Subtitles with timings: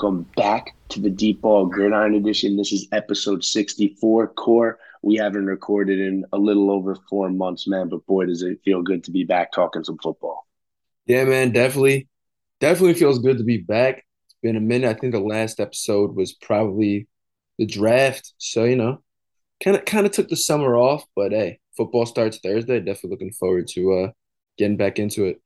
[0.00, 2.56] Welcome back to the Deep Ball Gridiron Edition.
[2.56, 4.78] This is episode 64 core.
[5.02, 8.80] We haven't recorded in a little over four months, man, but boy, does it feel
[8.80, 10.46] good to be back talking some football.
[11.06, 12.06] Yeah, man, definitely.
[12.60, 14.04] Definitely feels good to be back.
[14.26, 14.88] It's been a minute.
[14.88, 17.08] I think the last episode was probably
[17.58, 18.34] the draft.
[18.38, 19.02] So, you know,
[19.64, 22.78] kind of kind of took the summer off, but hey, football starts Thursday.
[22.78, 24.10] Definitely looking forward to uh
[24.58, 25.40] getting back into it.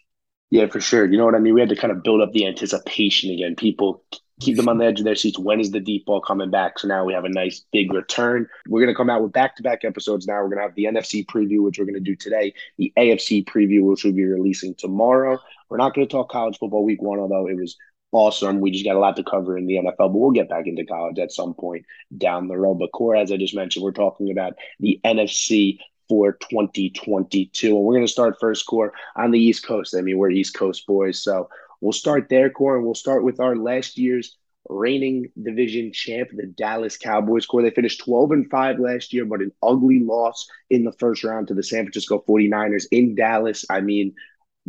[0.50, 1.10] Yeah, for sure.
[1.10, 1.54] You know what I mean?
[1.54, 3.56] We had to kind of build up the anticipation again.
[3.56, 4.04] People
[4.42, 5.38] keep them on the edge of their seats.
[5.38, 6.78] When is the deep ball coming back?
[6.78, 8.48] So now we have a nice big return.
[8.68, 10.34] We're going to come out with back to back episodes now.
[10.34, 13.44] We're going to have the NFC preview, which we're going to do today, the AFC
[13.44, 15.38] preview, which we'll be releasing tomorrow.
[15.68, 17.76] We're not going to talk college football week one, although it was
[18.12, 18.60] awesome.
[18.60, 20.84] We just got a lot to cover in the NFL, but we'll get back into
[20.84, 22.74] college at some point down the road.
[22.78, 27.68] But core, as I just mentioned, we're talking about the NFC for 2022.
[27.68, 29.94] And we're going to start first core on the East Coast.
[29.96, 31.22] I mean, we're East Coast boys.
[31.22, 31.48] So
[31.82, 34.38] we'll start there, core, and we'll start with our last year's
[34.70, 37.62] reigning division champ, the Dallas Cowboys core.
[37.62, 41.48] They finished 12 and 5 last year, but an ugly loss in the first round
[41.48, 43.64] to the San Francisco 49ers in Dallas.
[43.68, 44.14] I mean,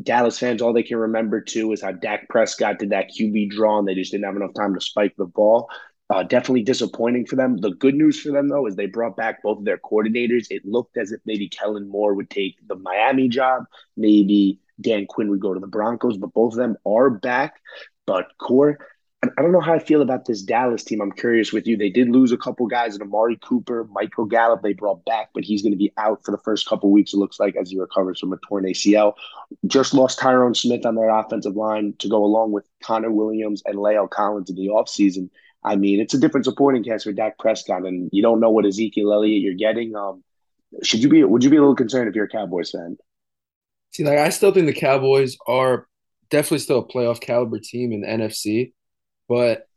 [0.01, 3.77] Dallas fans, all they can remember too is how Dak Prescott did that QB draw
[3.77, 5.69] and they just didn't have enough time to spike the ball.
[6.09, 7.57] Uh, definitely disappointing for them.
[7.57, 10.47] The good news for them, though, is they brought back both of their coordinators.
[10.49, 13.65] It looked as if maybe Kellen Moore would take the Miami job.
[13.95, 17.61] Maybe Dan Quinn would go to the Broncos, but both of them are back.
[18.05, 18.79] But core,
[19.23, 20.99] I don't know how I feel about this Dallas team.
[21.01, 21.77] I'm curious with you.
[21.77, 24.61] They did lose a couple guys and Amari Cooper, Michael Gallup.
[24.61, 27.13] They brought back, but he's going to be out for the first couple weeks.
[27.13, 29.13] It looks like as he recovers from a torn ACL.
[29.65, 33.77] Just lost Tyron Smith on their offensive line to go along with Connor Williams and
[33.77, 35.29] La'el Collins in the offseason.
[35.63, 38.65] I mean, it's a different supporting cast for Dak Prescott, and you don't know what
[38.65, 39.95] Ezekiel Elliott you're getting.
[39.95, 40.23] Um,
[40.81, 41.23] should you be?
[41.23, 42.97] Would you be a little concerned if you're a Cowboys fan?
[43.93, 45.87] See, like I still think the Cowboys are
[46.29, 48.73] definitely still a playoff caliber team in the NFC,
[49.29, 49.67] but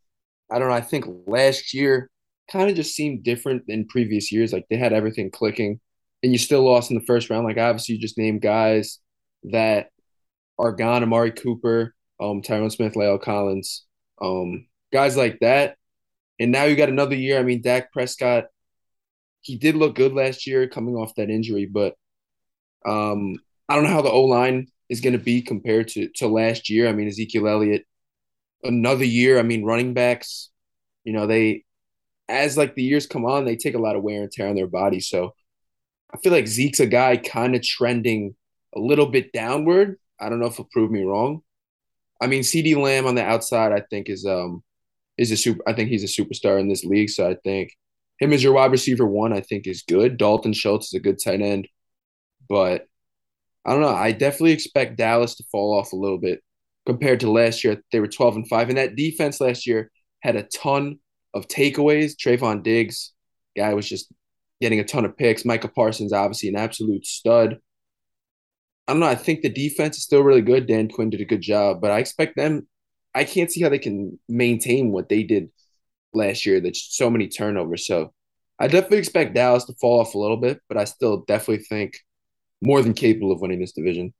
[0.51, 0.75] I don't know.
[0.75, 2.11] I think last year
[2.51, 4.53] kind of just seemed different than previous years.
[4.53, 5.81] Like they had everything clicking,
[6.23, 7.45] and you still lost in the first round.
[7.45, 9.01] Like obviously, you just named guys
[9.45, 9.91] that
[10.59, 13.85] are gone: Amari Cooper, um, Tyron Smith, La'el Collins.
[14.21, 15.77] Um, guys like that.
[16.39, 17.39] And now you got another year.
[17.39, 18.45] I mean, Dak Prescott,
[19.41, 21.95] he did look good last year coming off that injury, but
[22.87, 23.39] um,
[23.69, 26.71] I don't know how the O line is going to be compared to to last
[26.71, 26.89] year.
[26.89, 27.85] I mean, Ezekiel Elliott,
[28.63, 29.39] another year.
[29.39, 30.51] I mean, running backs,
[31.05, 31.65] you know, they
[32.29, 34.57] as like the years come on, they take a lot of wear and tear on
[34.57, 35.01] their body.
[35.01, 35.35] So
[36.13, 38.35] I feel like Zeke's a guy kind of trending
[38.75, 39.99] a little bit downward.
[40.21, 41.43] I don't know if he'll prove me wrong.
[42.21, 44.63] I mean, CeeDee Lamb on the outside, I think is um
[45.19, 45.63] is a super.
[45.67, 47.11] I think he's a superstar in this league.
[47.11, 47.73] So I think
[48.19, 50.17] him as your wide receiver one, I think is good.
[50.17, 51.69] Dalton Schultz is a good tight end,
[52.49, 52.87] but
[53.67, 53.89] I don't know.
[53.89, 56.41] I definitely expect Dallas to fall off a little bit
[56.87, 57.83] compared to last year.
[57.93, 59.91] They were twelve and five, and that defense last year
[60.21, 61.01] had a ton
[61.35, 62.15] of takeaways.
[62.17, 63.13] Trevon Diggs,
[63.57, 64.13] guy was just
[64.61, 65.45] getting a ton of picks.
[65.45, 67.59] Micah Parsons, obviously an absolute stud.
[68.89, 69.07] I don't know.
[69.07, 70.67] I think the defense is still really good.
[70.67, 72.69] Dan Quinn did a good job, but I expect them
[73.17, 75.49] I can't see how they can maintain what they did
[76.13, 76.61] last year.
[76.61, 77.87] That's so many turnovers.
[77.87, 78.13] So
[78.59, 81.95] I definitely expect Dallas to fall off a little bit, but I still definitely think
[82.67, 84.13] more than capable of winning this division.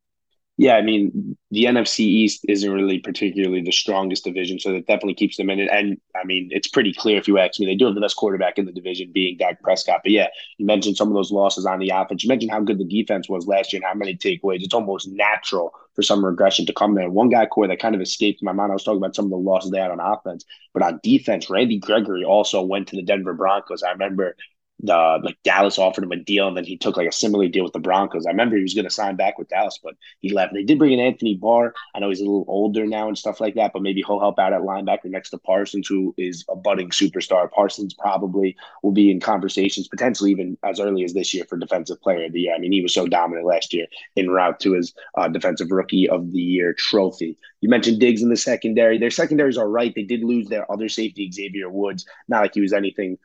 [0.59, 5.15] Yeah, I mean, the NFC East isn't really particularly the strongest division, so that definitely
[5.15, 5.69] keeps them in it.
[5.71, 8.17] And I mean, it's pretty clear if you ask me, they do have the best
[8.17, 10.01] quarterback in the division, being Dak Prescott.
[10.03, 12.25] But yeah, you mentioned some of those losses on the offense.
[12.25, 14.63] You mentioned how good the defense was last year and how many takeaways.
[14.63, 17.11] It's almost natural for some regression to come there.
[17.11, 18.73] One guy core that kind of escaped my mind.
[18.73, 21.51] I was talking about some of the losses they had on offense, but on defense,
[21.51, 23.83] Randy Gregory also went to the Denver Broncos.
[23.83, 24.35] I remember
[24.81, 27.65] the like Dallas offered him a deal, and then he took like a similar deal
[27.65, 28.27] with the Broncos.
[28.27, 30.53] I remember he was going to sign back with Dallas, but he left.
[30.53, 31.73] They did bring in Anthony Barr.
[31.95, 34.39] I know he's a little older now and stuff like that, but maybe he'll help
[34.39, 37.51] out at linebacker next to Parsons, who is a budding superstar.
[37.51, 42.01] Parsons probably will be in conversations potentially even as early as this year for defensive
[42.03, 42.55] player of the year.
[42.55, 46.09] I mean, he was so dominant last year in route to his uh, defensive rookie
[46.09, 47.39] of the year trophy.
[47.63, 48.99] You mentioned Diggs in the secondary.
[48.99, 49.95] Their secondaries are right.
[49.95, 52.05] They did lose their other safety, Xavier Woods.
[52.29, 53.19] Not like he was anything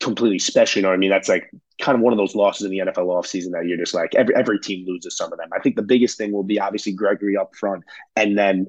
[0.00, 0.78] completely special.
[0.78, 1.10] You know what I mean?
[1.10, 1.50] That's like
[1.80, 4.34] kind of one of those losses in the NFL offseason that you're just like every
[4.34, 5.48] every team loses some of them.
[5.52, 7.84] I think the biggest thing will be obviously Gregory up front
[8.16, 8.68] and then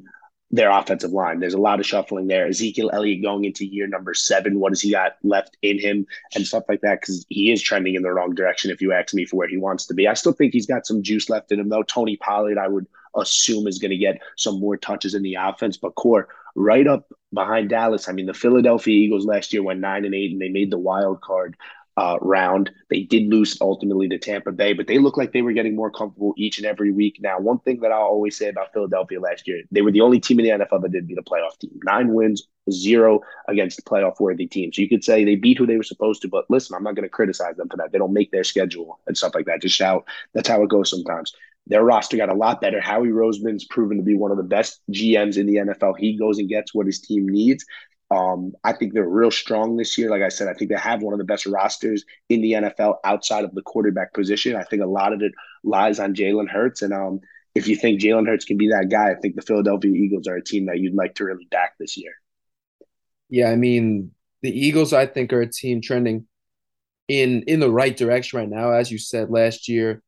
[0.52, 1.40] their offensive line.
[1.40, 2.48] There's a lot of shuffling there.
[2.48, 4.60] Ezekiel Elliott going into year number seven.
[4.60, 7.02] What has he got left in him and stuff like that?
[7.02, 9.58] Because he is trending in the wrong direction, if you ask me, for where he
[9.58, 10.08] wants to be.
[10.08, 11.84] I still think he's got some juice left in him, though.
[11.84, 15.78] Tony Pollard, I would assume, is going to get some more touches in the offense.
[15.78, 16.30] But core,
[16.60, 18.10] right up behind Dallas.
[18.10, 20.80] I mean, the Philadelphia Eagles last year went nine and eight, and they made the
[20.80, 21.56] wild card.
[21.98, 22.72] uh, round.
[22.90, 25.92] They did lose ultimately to Tampa Bay, but they look like they were getting more
[25.92, 27.18] comfortable each and every week.
[27.20, 30.22] Now, one thing that I'll always say about Philadelphia last year, they were the only
[30.22, 31.78] team in the NFL that didn't beat a playoff team.
[31.84, 34.78] Nine wins, zero against playoff worthy teams.
[34.78, 37.04] You could say they beat who they were supposed to, but listen, I'm not going
[37.04, 37.92] to criticize them for that.
[37.92, 39.62] They don't make their schedule and stuff like that.
[39.62, 41.34] Just how that's how it goes sometimes.
[41.68, 42.82] Their roster got a lot better.
[42.82, 46.00] Howie Roseman's proven to be one of the best GMs in the NFL.
[46.00, 47.64] He goes and gets what his team needs.
[48.12, 50.10] Um, I think they're real strong this year.
[50.10, 52.96] Like I said, I think they have one of the best rosters in the NFL
[53.04, 54.56] outside of the quarterback position.
[54.56, 55.32] I think a lot of it
[55.64, 56.82] lies on Jalen Hurts.
[56.82, 57.20] And um,
[57.54, 60.38] if you think Jalen Hurts can be that guy, I think the Philadelphia Eagles are
[60.38, 62.14] a team that you'd like to really back this year.
[63.30, 64.12] Yeah, I mean,
[64.42, 66.26] the Eagles, I think, are a team trending
[67.08, 68.72] in in the right direction right now.
[68.72, 70.02] As you said last year,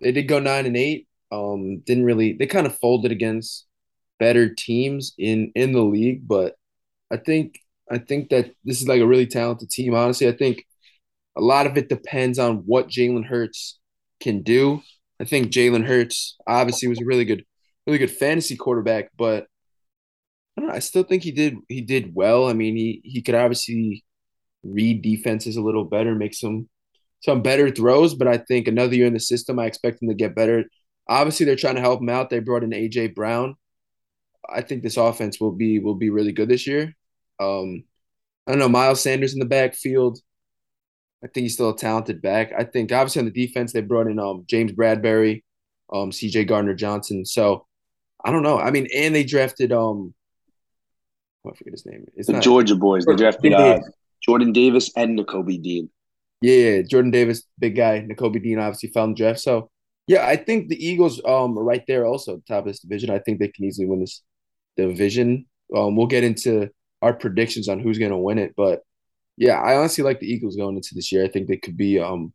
[0.00, 1.08] they did go nine and eight.
[1.32, 3.66] Um, didn't really they kind of folded against
[4.18, 6.56] better teams in in the league, but
[7.10, 7.58] I think
[7.90, 9.94] I think that this is like a really talented team.
[9.94, 10.64] Honestly, I think
[11.36, 13.78] a lot of it depends on what Jalen Hurts
[14.20, 14.82] can do.
[15.20, 17.44] I think Jalen Hurts obviously was a really good,
[17.86, 19.46] really good fantasy quarterback, but
[20.56, 20.74] I don't know.
[20.74, 22.48] I still think he did he did well.
[22.48, 24.04] I mean, he he could obviously
[24.62, 26.68] read defenses a little better, make some
[27.20, 28.14] some better throws.
[28.14, 30.64] But I think another year in the system, I expect him to get better.
[31.08, 32.30] Obviously, they're trying to help him out.
[32.30, 33.56] They brought in AJ Brown.
[34.48, 36.94] I think this offense will be will be really good this year.
[37.40, 37.84] Um,
[38.46, 40.18] I don't know Miles Sanders in the backfield.
[41.24, 42.52] I think he's still a talented back.
[42.56, 45.42] I think obviously on the defense they brought in um, James Bradberry,
[45.92, 46.44] um, C.J.
[46.44, 47.24] Gardner Johnson.
[47.24, 47.66] So
[48.24, 48.58] I don't know.
[48.58, 50.14] I mean, and they drafted um,
[51.44, 52.06] oh, I forget his name.
[52.14, 53.04] It's the not, Georgia boys.
[53.04, 53.80] They drafted uh,
[54.22, 55.90] Jordan Davis and Nakobe Dean.
[56.40, 58.06] Yeah, Jordan Davis, big guy.
[58.08, 59.40] Nakobe Dean obviously found the draft.
[59.40, 59.70] So
[60.06, 63.10] yeah, I think the Eagles um are right there also top of this division.
[63.10, 64.22] I think they can easily win this
[64.76, 65.46] division.
[65.74, 66.70] Um, we'll get into
[67.02, 68.54] our predictions on who's going to win it.
[68.56, 68.82] But
[69.36, 71.24] yeah, I honestly like the Eagles going into this year.
[71.24, 72.32] I think they could be um,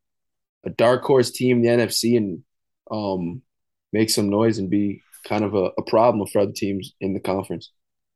[0.66, 2.44] a dark horse team in the NFC and
[2.92, 3.42] um,
[3.94, 7.20] make some noise and be kind of a, a problem for other teams in the
[7.20, 7.72] conference.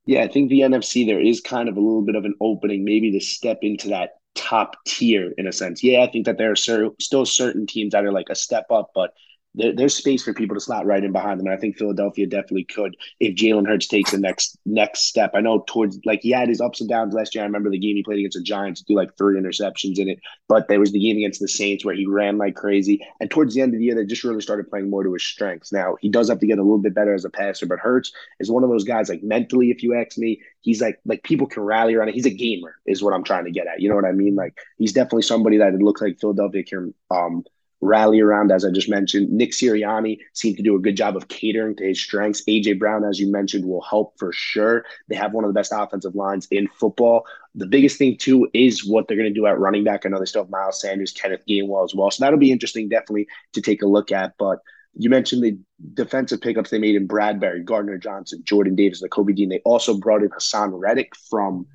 [0.06, 2.86] Yeah, I think the NFC there is kind of a little bit of an opening,
[2.86, 5.84] maybe to step into that top tier in a sense.
[5.84, 8.92] Yeah, I think that there are still certain teams that are like a step up,
[8.94, 9.14] but
[9.56, 11.48] there, there's space for people to slot right in behind them.
[11.48, 15.31] And I think Philadelphia definitely could if Jalen Hurts takes the next next step.
[15.34, 17.44] I know towards like he had his ups and downs last year.
[17.44, 20.19] I remember the game he played against the Giants, do like three interceptions in it.
[20.48, 23.06] But there was the game against the Saints where he ran like crazy.
[23.19, 25.24] And towards the end of the year, they just really started playing more to his
[25.24, 25.72] strengths.
[25.72, 28.12] Now he does have to get a little bit better as a passer, but Hurts
[28.40, 31.48] is one of those guys like mentally, if you ask me, he's like like people
[31.48, 32.16] can rally around it.
[32.16, 33.81] He's a gamer, is what I'm trying to get at.
[33.81, 34.36] You know what I mean?
[34.36, 37.44] Like he's definitely somebody that it looks like Philadelphia can um
[37.81, 39.30] rally around, as I just mentioned.
[39.30, 42.44] Nick Sirianni seemed to do a good job of catering to his strengths.
[42.45, 44.86] AJ Brown, as you mentioned, will help for sure.
[45.07, 47.25] They have one of the best offensive lines in football.
[47.54, 50.06] The biggest thing, too, is what they're going to do at running back.
[50.06, 52.12] I know they still have Miles Sanders, Kenneth Gainwell as well.
[52.12, 54.33] So that'll be interesting, definitely, to take a look at.
[54.38, 54.60] But
[54.98, 55.57] you mentioned the
[55.94, 59.50] defensive pickups they made in Bradberry, Gardner Johnson, Jordan Davis, and Kobe Dean.
[59.50, 61.67] They also brought in Haason Reddick from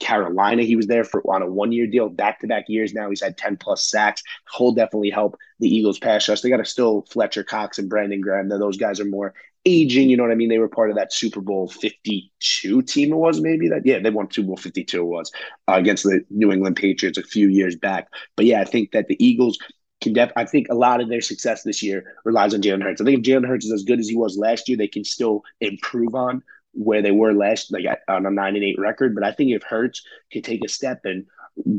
[0.00, 0.62] Carolina.
[0.62, 3.08] He was there for on a one year deal, back to back years now.
[3.08, 4.22] He's had 10 plus sacks.
[4.56, 6.40] He'll definitely help the Eagles pass rush.
[6.40, 8.48] They got to still Fletcher Cox and Brandon Graham.
[8.48, 10.08] Those guys are more aging.
[10.08, 10.48] You know what I mean?
[10.48, 13.84] They were part of that Super Bowl 52 team, it was maybe that.
[13.84, 15.32] Yeah, they won Super Bowl 52, it was
[15.68, 18.08] uh, against the New England Patriots a few years back.
[18.36, 19.58] But yeah, I think that the Eagles
[20.00, 23.00] can def- I think a lot of their success this year relies on Jalen Hurts.
[23.00, 25.04] I think if Jalen Hurts is as good as he was last year, they can
[25.04, 29.14] still improve on where they were last, like on a nine and eight record.
[29.14, 31.26] But I think if Hurts could take a step and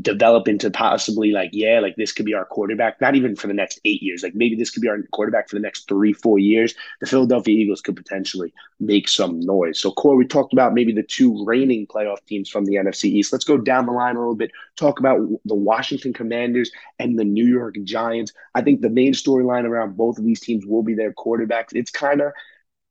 [0.02, 3.54] develop into possibly like, yeah, like this could be our quarterback, not even for the
[3.54, 4.22] next eight years.
[4.22, 6.74] Like maybe this could be our quarterback for the next three, four years.
[7.00, 9.80] The Philadelphia Eagles could potentially make some noise.
[9.80, 13.32] So, Core, we talked about maybe the two reigning playoff teams from the NFC East.
[13.32, 17.24] Let's go down the line a little bit, talk about the Washington Commanders and the
[17.24, 18.32] New York Giants.
[18.54, 21.68] I think the main storyline around both of these teams will be their quarterbacks.
[21.72, 22.32] It's kind of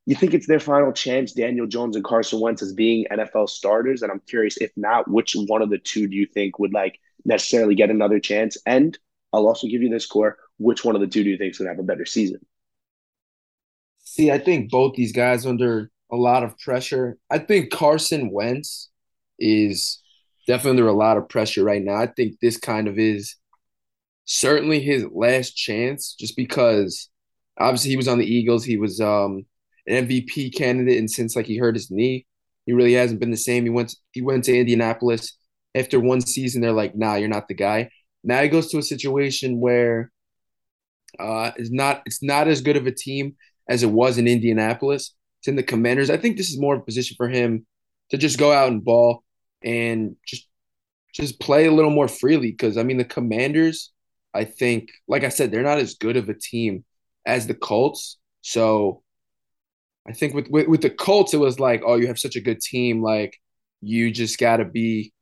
[0.09, 4.01] you think it's their final chance, Daniel Jones and Carson Wentz, as being NFL starters?
[4.01, 6.99] And I'm curious, if not, which one of the two do you think would like
[7.25, 8.57] necessarily get another chance?
[8.65, 8.97] And
[9.31, 10.39] I'll also give you this core.
[10.57, 12.39] Which one of the two do you think is going to have a better season?
[13.99, 17.19] See, I think both these guys under a lot of pressure.
[17.29, 18.89] I think Carson Wentz
[19.37, 20.01] is
[20.47, 21.93] definitely under a lot of pressure right now.
[21.93, 23.35] I think this kind of is
[24.25, 27.09] certainly his last chance, just because
[27.59, 28.65] obviously he was on the Eagles.
[28.65, 29.45] He was um
[29.89, 32.25] an MVP candidate, and since like he hurt his knee,
[32.65, 33.63] he really hasn't been the same.
[33.63, 35.37] He went he went to Indianapolis
[35.75, 36.61] after one season.
[36.61, 37.89] They're like, nah, you're not the guy.
[38.23, 40.11] Now he goes to a situation where
[41.17, 43.35] uh, it's not it's not as good of a team
[43.67, 45.15] as it was in Indianapolis.
[45.39, 46.09] It's in the Commanders.
[46.09, 47.65] I think this is more of a position for him
[48.11, 49.23] to just go out and ball
[49.63, 50.47] and just
[51.13, 52.51] just play a little more freely.
[52.51, 53.91] Because I mean, the Commanders,
[54.33, 56.83] I think, like I said, they're not as good of a team
[57.25, 58.17] as the Colts.
[58.41, 59.01] So
[60.07, 62.41] I think with, with, with the Colts, it was like, oh, you have such a
[62.41, 63.37] good team, like
[63.81, 65.13] you just got to be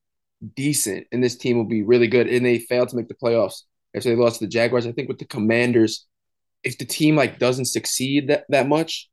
[0.55, 2.27] decent, and this team will be really good.
[2.27, 3.63] And they failed to make the playoffs
[3.95, 4.87] after they lost to the Jaguars.
[4.87, 6.05] I think with the Commanders,
[6.63, 9.09] if the team like doesn't succeed that, that much,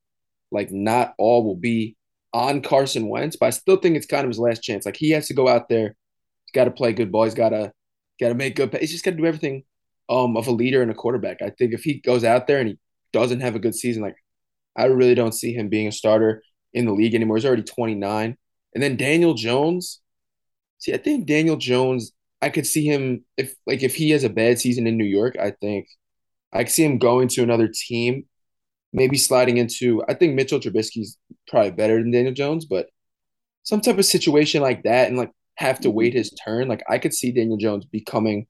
[0.50, 1.96] like not all will be
[2.32, 4.84] on Carson Wentz, but I still think it's kind of his last chance.
[4.84, 5.94] Like he has to go out there,
[6.44, 7.72] he's got to play good he's got to
[8.20, 8.74] got to make good.
[8.80, 9.64] He's just got to do everything
[10.08, 11.42] um of a leader and a quarterback.
[11.42, 12.78] I think if he goes out there and he
[13.12, 14.16] doesn't have a good season, like
[14.76, 17.36] I really don't see him being a starter in the league anymore.
[17.36, 18.36] He's already 29.
[18.74, 20.00] And then Daniel Jones.
[20.78, 22.12] See, I think Daniel Jones,
[22.42, 25.36] I could see him if like if he has a bad season in New York,
[25.38, 25.86] I think
[26.52, 28.26] I could see him going to another team,
[28.92, 31.16] maybe sliding into I think Mitchell Trubisky's
[31.48, 32.88] probably better than Daniel Jones, but
[33.62, 36.68] some type of situation like that and like have to wait his turn.
[36.68, 38.46] Like I could see Daniel Jones becoming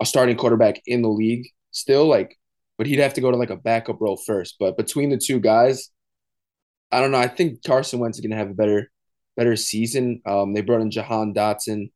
[0.00, 2.06] a starting quarterback in the league still.
[2.06, 2.37] Like
[2.78, 4.56] but he'd have to go to like a backup role first.
[4.58, 5.90] But between the two guys,
[6.90, 7.18] I don't know.
[7.18, 8.90] I think Carson Wentz is going to have a better
[9.36, 10.22] better season.
[10.24, 11.90] Um, they brought in Jahan Dotson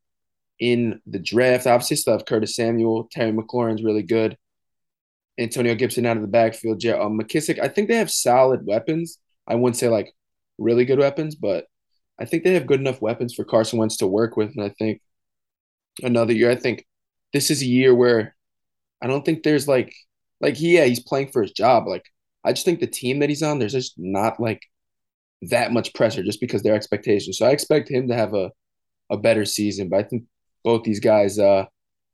[0.58, 1.66] in the draft.
[1.66, 3.08] Obviously, still have Curtis Samuel.
[3.10, 4.36] Terry McLaurin's really good.
[5.38, 6.84] Antonio Gibson out of the backfield.
[6.84, 7.58] Yeah, um, McKissic.
[7.58, 9.18] I think they have solid weapons.
[9.46, 10.12] I wouldn't say like
[10.58, 11.66] really good weapons, but
[12.20, 14.50] I think they have good enough weapons for Carson Wentz to work with.
[14.50, 15.00] And I think
[16.02, 16.86] another year, I think
[17.32, 18.36] this is a year where
[19.02, 19.92] I don't think there's like
[20.42, 21.86] like he, yeah, he's playing for his job.
[21.86, 22.04] Like
[22.44, 24.60] I just think the team that he's on, there's just not like
[25.42, 27.38] that much pressure just because their expectations.
[27.38, 28.50] So I expect him to have a
[29.10, 29.88] a better season.
[29.88, 30.24] But I think
[30.64, 31.66] both these guys, uh,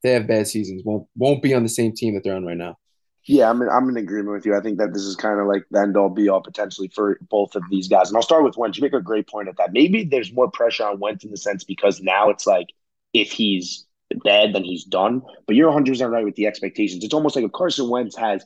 [0.03, 2.57] they have bad seasons, won't won't be on the same team that they're on right
[2.57, 2.77] now.
[3.25, 4.57] Yeah, I'm in, I'm in agreement with you.
[4.57, 7.19] I think that this is kind of like the end all be all potentially for
[7.29, 8.09] both of these guys.
[8.09, 8.79] And I'll start with Wentz.
[8.79, 9.73] You make a great point at that.
[9.73, 12.69] Maybe there's more pressure on Wentz in the sense because now it's like
[13.13, 13.87] if he's
[14.25, 15.23] bad, then he's done.
[15.47, 17.05] But you're 100% right with the expectations.
[17.05, 18.45] It's almost like if Carson Wentz has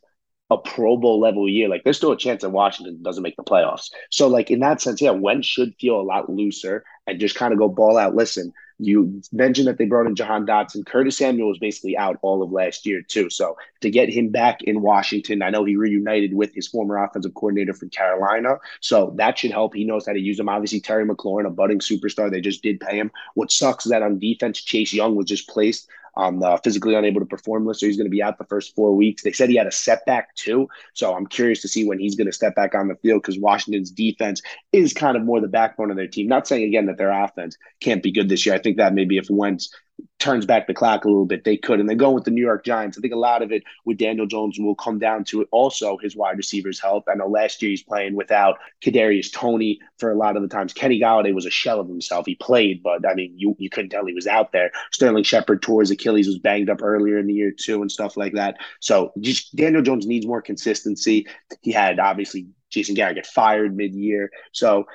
[0.50, 3.44] a Pro Bowl level year, like there's still a chance that Washington doesn't make the
[3.44, 3.90] playoffs.
[4.10, 7.52] So, like in that sense, yeah, Wentz should feel a lot looser and just kind
[7.52, 8.14] of go ball out.
[8.14, 10.84] Listen, you mentioned that they brought in Jahan Dotson.
[10.86, 13.30] Curtis Samuel was basically out all of last year, too.
[13.30, 17.34] So to get him back in Washington, I know he reunited with his former offensive
[17.34, 18.56] coordinator from Carolina.
[18.80, 19.74] So that should help.
[19.74, 20.48] He knows how to use him.
[20.48, 23.10] Obviously, Terry McLaurin, a budding superstar, they just did pay him.
[23.34, 26.94] What sucks is that on defense, Chase Young was just placed on the uh, physically
[26.94, 29.22] unable to perform list, so he's going to be out the first four weeks.
[29.22, 32.26] They said he had a setback too, so I'm curious to see when he's going
[32.26, 34.42] to step back on the field because Washington's defense
[34.72, 36.28] is kind of more the backbone of their team.
[36.28, 38.54] Not saying again that their offense can't be good this year.
[38.54, 39.74] I think that maybe if Wentz
[40.18, 41.80] turns back the clock a little bit, they could.
[41.80, 43.98] And then going with the New York Giants, I think a lot of it with
[43.98, 47.04] Daniel Jones will come down to it also his wide receivers' health.
[47.08, 50.72] I know last year he's playing without Kadarius Toney for a lot of the times.
[50.72, 52.26] Kenny Golladay was a shell of himself.
[52.26, 54.70] He played, but I mean, you you couldn't tell he was out there.
[54.92, 58.16] Sterling Shepard tore his Achilles, was banged up earlier in the year too, and stuff
[58.16, 58.56] like that.
[58.80, 61.26] So just Daniel Jones needs more consistency.
[61.62, 64.86] He had obviously Jason Garrett get fired mid-year, so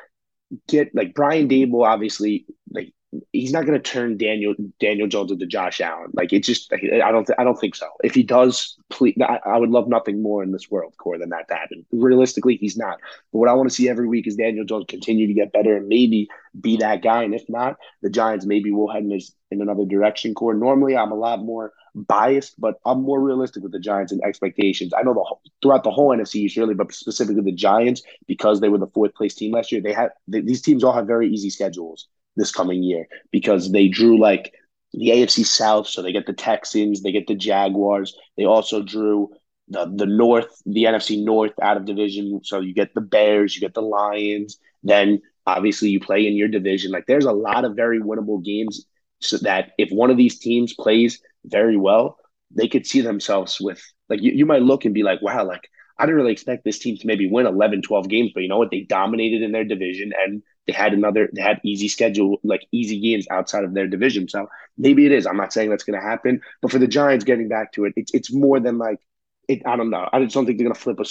[0.68, 2.94] get like Brian Daboll obviously like
[3.32, 6.12] he's not going to turn Daniel Daniel Jones into Josh Allen.
[6.14, 7.88] Like it just, I don't, I don't think so.
[8.04, 11.30] If he does, please, I, I, would love nothing more in this world, Core, than
[11.30, 11.86] that to happen.
[11.92, 13.00] Realistically, he's not.
[13.32, 15.78] But what I want to see every week is Daniel Jones continue to get better
[15.78, 16.28] and maybe
[16.60, 17.24] be that guy.
[17.24, 20.34] And if not, the Giants maybe will head in, his, in another direction.
[20.34, 20.54] Core.
[20.54, 24.94] Normally, I'm a lot more biased, but I'm more realistic with the Giants and expectations.
[24.94, 28.70] I know the throughout the whole NFC East, really, but specifically the Giants because they
[28.70, 29.82] were the fourth place team last year.
[29.82, 33.90] They had they, these teams all have very easy schedules this coming year because they
[33.90, 34.54] drew like
[34.94, 38.16] the AFC South, so they get the Texans, they get the Jaguars.
[38.38, 39.30] They also drew
[39.68, 43.62] the the North, the NFC North out of division, so you get the Bears, you
[43.62, 44.60] get the Lions.
[44.84, 46.92] Then obviously you play in your division.
[46.92, 48.86] Like there's a lot of very winnable games,
[49.20, 52.18] so that if one of these teams plays very well,
[52.56, 55.70] they could see themselves with like you, you might look and be like, wow, like
[56.00, 58.58] I didn't really expect this team to maybe win 11, 12 games, but you know
[58.58, 58.72] what?
[58.72, 63.00] They dominated in their division and they had another, they had easy schedule, like easy
[63.00, 64.28] games outside of their division.
[64.28, 64.48] So
[64.78, 65.26] maybe it is.
[65.26, 67.94] I'm not saying that's going to happen, but for the Giants getting back to it,
[67.96, 69.00] it's, it's more than like,
[69.48, 70.10] it, I don't know.
[70.12, 71.06] I just don't think they're going to flip a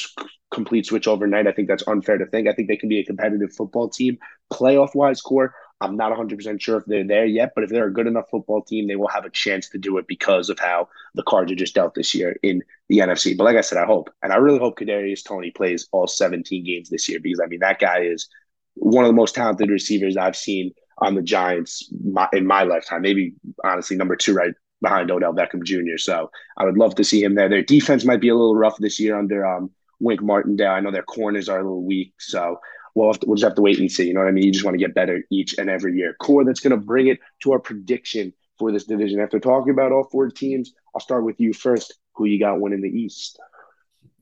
[0.55, 1.47] complete switch overnight.
[1.47, 2.49] I think that's unfair to think.
[2.49, 4.19] I think they can be a competitive football team,
[4.53, 5.55] playoff wise, core.
[5.81, 8.63] I'm not 100% sure if they're there yet, but if they're a good enough football
[8.63, 11.57] team, they will have a chance to do it because of how the cards are
[11.57, 13.37] just dealt this year in the NFC.
[13.37, 16.65] But like I said, I hope, and I really hope Kadarius Toney plays all 17
[16.65, 18.29] games this year because I mean that guy is
[18.76, 21.92] one of the most talented receivers I've seen on the Giants
[22.33, 23.02] in my lifetime.
[23.02, 25.99] Maybe honestly, number two right behind Odell Beckham Jr.
[25.99, 27.49] So I would love to see him there.
[27.49, 30.73] Their defense might be a little rough this year under um, Wink Martindale.
[30.73, 32.61] I know their corners are a little weak, so
[32.95, 34.06] we'll, to, we'll just have to wait and see.
[34.06, 34.45] You know what I mean?
[34.45, 36.14] You just want to get better each and every year.
[36.21, 39.21] Core that's going to bring it to our prediction for this division.
[39.21, 41.95] After talking about all four teams, I'll start with you first.
[42.14, 43.38] Who you got winning the East?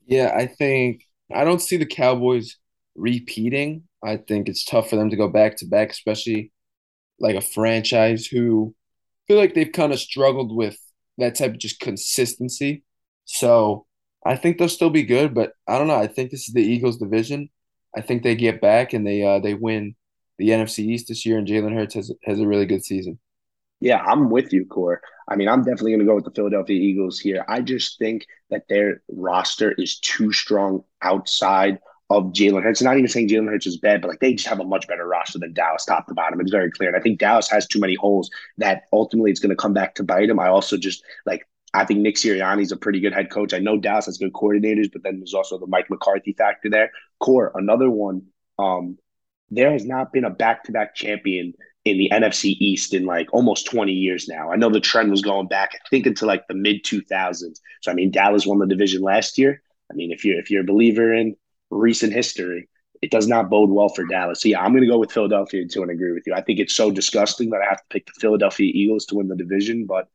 [0.05, 2.57] Yeah, I think I don't see the Cowboys
[2.95, 3.83] repeating.
[4.05, 6.51] I think it's tough for them to go back to back, especially
[7.19, 8.75] like a franchise who
[9.27, 10.77] feel like they've kind of struggled with
[11.17, 12.83] that type of just consistency.
[13.25, 13.85] So
[14.25, 15.95] I think they'll still be good, but I don't know.
[15.95, 17.49] I think this is the Eagles division.
[17.95, 19.95] I think they get back and they uh, they win
[20.37, 23.19] the NFC East this year, and Jalen Hurts has has a really good season.
[23.79, 25.01] Yeah, I'm with you, Core.
[25.27, 27.43] I mean, I'm definitely going to go with the Philadelphia Eagles here.
[27.47, 32.81] I just think that their roster is too strong outside of Jalen Hurts.
[32.81, 35.07] Not even saying Jalen Hurts is bad, but like they just have a much better
[35.07, 36.39] roster than Dallas, top to bottom.
[36.39, 36.89] It's very clear.
[36.89, 39.95] And I think Dallas has too many holes that ultimately it's going to come back
[39.95, 40.39] to bite them.
[40.39, 43.53] I also just like I think Nick Sirianni is a pretty good head coach.
[43.53, 46.91] I know Dallas has good coordinators, but then there's also the Mike McCarthy factor there.
[47.19, 48.23] Core, another one.
[48.57, 48.97] Um,
[49.51, 53.91] there has not been a back-to-back champion in the NFC East in like almost 20
[53.91, 54.51] years now.
[54.51, 57.59] I know the trend was going back, I think, into like the mid 2000s.
[57.81, 59.61] So I mean, Dallas won the division last year.
[59.91, 61.35] I mean, if you're if you're a believer in
[61.69, 62.69] recent history,
[63.01, 64.41] it does not bode well for Dallas.
[64.41, 66.33] So yeah, I'm going to go with Philadelphia too and agree with you.
[66.33, 69.27] I think it's so disgusting that I have to pick the Philadelphia Eagles to win
[69.27, 70.07] the division, but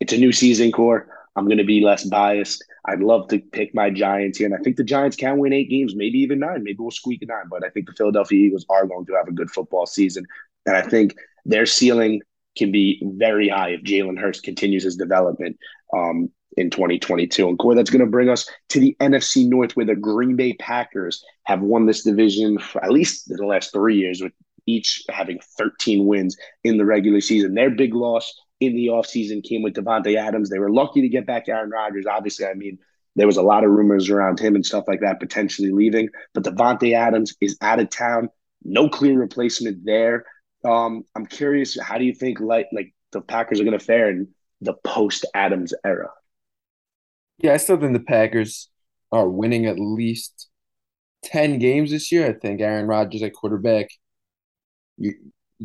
[0.00, 1.08] it's a new season core.
[1.34, 2.64] I'm going to be less biased.
[2.86, 5.68] I'd love to pick my Giants here, and I think the Giants can win eight
[5.68, 6.62] games, maybe even nine.
[6.62, 9.28] Maybe we'll squeak a nine, but I think the Philadelphia Eagles are going to have
[9.28, 10.24] a good football season,
[10.64, 11.14] and I think
[11.44, 12.22] their ceiling
[12.56, 15.58] can be very high if Jalen Hurts continues his development
[15.92, 17.48] um, in 2022.
[17.48, 20.54] And Core, that's going to bring us to the NFC North, where the Green Bay
[20.54, 24.32] Packers have won this division for at least the last three years, with
[24.66, 27.54] each having 13 wins in the regular season.
[27.54, 30.50] Their big loss in the offseason came with Davante Adams.
[30.50, 32.06] They were lucky to get back Aaron Rodgers.
[32.06, 32.78] Obviously, I mean,
[33.14, 36.44] there was a lot of rumors around him and stuff like that potentially leaving, but
[36.44, 38.28] Davante Adams is out of town.
[38.62, 40.26] No clear replacement there.
[40.64, 44.10] Um, I'm curious, how do you think like like the Packers are going to fare
[44.10, 44.28] in
[44.60, 46.10] the post Adams era?
[47.38, 48.68] Yeah, I still think the Packers
[49.12, 50.48] are winning at least
[51.24, 52.28] ten games this year.
[52.28, 53.88] I think Aaron Rodgers at quarterback.
[54.98, 55.14] You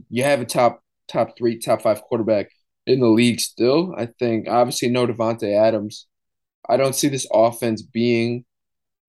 [0.10, 2.48] you have a top top three, top five quarterback
[2.86, 3.94] in the league still.
[3.98, 6.08] I think obviously no Davante Adams.
[6.70, 8.46] I don't see this offense being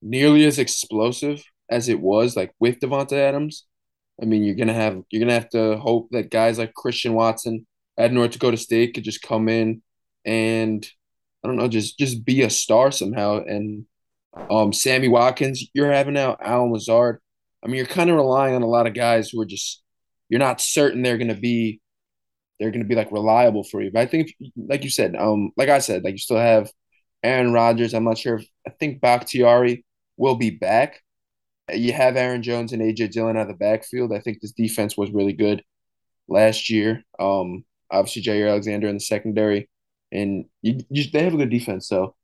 [0.02, 3.66] nearly as explosive as it was like with Davante Adams.
[4.22, 7.66] I mean, you're gonna have you're gonna have to hope that guys like Christian Watson
[7.98, 9.82] at North Dakota State could just come in
[10.24, 10.86] and
[11.44, 13.42] I don't know, just just be a star somehow.
[13.44, 13.86] And
[14.50, 17.20] um, Sammy Watkins, you're having now Allen Lazard.
[17.64, 19.82] I mean, you're kind of relying on a lot of guys who are just
[20.28, 21.82] you're not certain they're gonna be
[22.62, 23.90] they're going to be like reliable for you.
[23.90, 26.70] But I think, if, like you said, um, like I said, like you still have
[27.24, 27.92] Aaron Rodgers.
[27.92, 29.84] I'm not sure if I think Bakhtiari
[30.16, 31.00] will be back.
[31.72, 34.12] You have Aaron Jones and AJ Dillon out of the backfield.
[34.12, 35.64] I think this defense was really good
[36.28, 37.02] last year.
[37.18, 39.68] Um, obviously Jaire Alexander in the secondary,
[40.12, 41.88] and you, you, they have a good defense.
[41.88, 42.14] So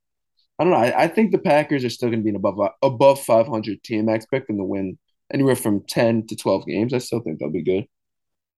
[0.59, 0.79] I don't know.
[0.79, 3.83] I, I think the Packers are still going to be an above uh, above 500
[3.83, 4.09] team.
[4.09, 4.99] I expect them to win
[5.33, 6.95] anywhere from 10 to 12 games.
[6.95, 7.87] I still think they'll be good.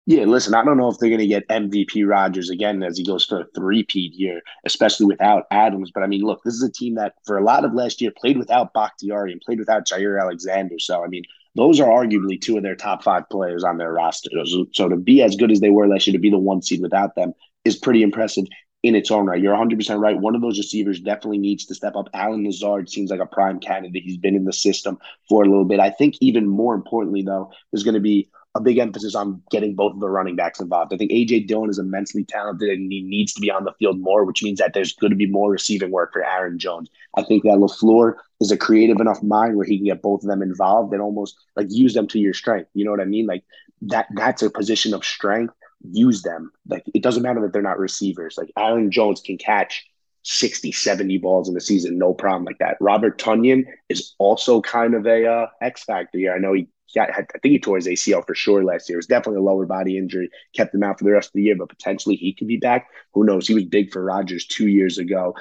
[0.06, 3.04] Yeah, listen, I don't know if they're going to get MVP Rodgers again as he
[3.04, 5.92] goes for a three-peat year, especially without Adams.
[5.94, 8.10] But I mean, look, this is a team that for a lot of last year
[8.16, 10.78] played without Bakhtiari and played without Jaire Alexander.
[10.78, 14.30] So, I mean, those are arguably two of their top five players on their roster.
[14.72, 16.80] So, to be as good as they were last year, to be the one seed
[16.80, 18.46] without them is pretty impressive
[18.82, 19.40] in its own right.
[19.40, 20.18] You're 100% right.
[20.18, 22.08] One of those receivers definitely needs to step up.
[22.14, 24.02] Allen Lazard seems like a prime candidate.
[24.02, 25.80] He's been in the system for a little bit.
[25.80, 29.74] I think even more importantly, though, there's going to be a big emphasis on getting
[29.74, 30.92] both of the running backs involved.
[30.92, 34.00] I think AJ Dillon is immensely talented and he needs to be on the field
[34.00, 36.88] more, which means that there's going to be more receiving work for Aaron Jones.
[37.16, 40.28] I think that LaFleur is a creative enough mind where he can get both of
[40.28, 42.70] them involved and almost like use them to your strength.
[42.74, 43.26] You know what I mean?
[43.26, 43.44] Like
[43.82, 45.54] that that's a position of strength.
[45.82, 46.52] Use them.
[46.66, 48.36] Like it doesn't matter that they're not receivers.
[48.36, 49.86] Like Aaron Jones can catch
[50.22, 52.76] 60, 70 balls in the season, no problem like that.
[52.80, 56.34] Robert Tonyan is also kind of a uh, X factor here.
[56.34, 58.96] I know he got, I think he tore his ACL for sure last year.
[58.96, 61.42] It was definitely a lower body injury, kept him out for the rest of the
[61.42, 62.88] year, but potentially he could be back.
[63.14, 63.46] Who knows?
[63.46, 65.34] He was big for Rodgers two years ago.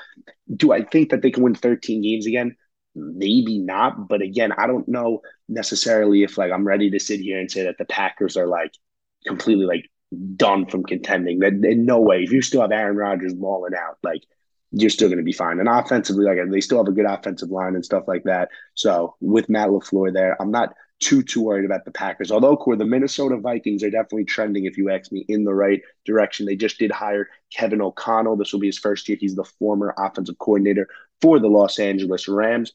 [0.55, 2.55] Do I think that they can win 13 games again?
[2.95, 4.07] Maybe not.
[4.07, 7.63] But again, I don't know necessarily if like I'm ready to sit here and say
[7.63, 8.71] that the Packers are like
[9.25, 9.89] completely like
[10.35, 11.39] done from contending.
[11.39, 12.23] That in no way.
[12.23, 14.23] If you still have Aaron Rodgers balling out, like
[14.71, 15.59] you're still going to be fine.
[15.59, 18.49] And offensively, like they still have a good offensive line and stuff like that.
[18.75, 22.31] So with Matt LaFleur there, I'm not too too worried about the Packers.
[22.31, 25.81] Although, core the Minnesota Vikings are definitely trending, if you ask me, in the right
[26.05, 26.45] direction.
[26.45, 28.35] They just did hire Kevin O'Connell.
[28.35, 29.17] This will be his first year.
[29.19, 30.87] He's the former offensive coordinator
[31.21, 32.73] for the Los Angeles Rams.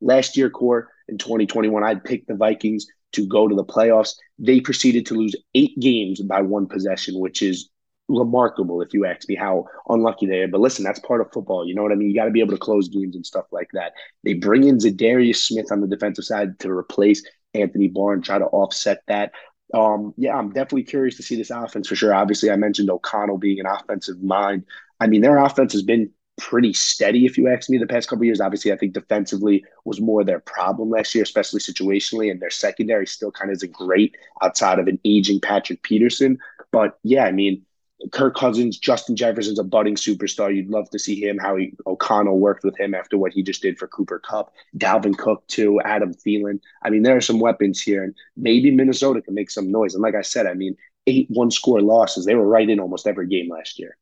[0.00, 4.14] Last year, core in 2021, I picked the Vikings to go to the playoffs.
[4.38, 7.70] They proceeded to lose eight games by one possession, which is
[8.08, 10.48] remarkable if you ask me how unlucky they are.
[10.48, 11.66] But listen, that's part of football.
[11.66, 12.10] You know what I mean?
[12.10, 13.92] You got to be able to close games and stuff like that.
[14.24, 17.22] They bring in Za'Darius Smith on the defensive side to replace
[17.54, 19.32] Anthony Barr and try to offset that.
[19.72, 22.12] Um, yeah, I'm definitely curious to see this offense for sure.
[22.12, 24.64] Obviously, I mentioned O'Connell being an offensive mind.
[24.98, 26.10] I mean, their offense has been
[26.40, 28.40] pretty steady, if you ask me, the past couple years.
[28.40, 33.06] Obviously, I think defensively was more their problem last year, especially situationally, and their secondary
[33.06, 36.38] still kind of isn't great outside of an aging Patrick Peterson.
[36.72, 37.64] But yeah, I mean,
[38.12, 40.54] Kirk Cousins, Justin Jefferson's a budding superstar.
[40.54, 43.60] You'd love to see him, how he, O'Connell worked with him after what he just
[43.60, 44.52] did for Cooper Kupp.
[44.78, 46.60] Dalvin Cook, too, Adam Thielen.
[46.82, 49.94] I mean, there are some weapons here, and maybe Minnesota can make some noise.
[49.94, 50.76] And like I said, I mean,
[51.06, 53.96] eight one score losses, they were right in almost every game last year.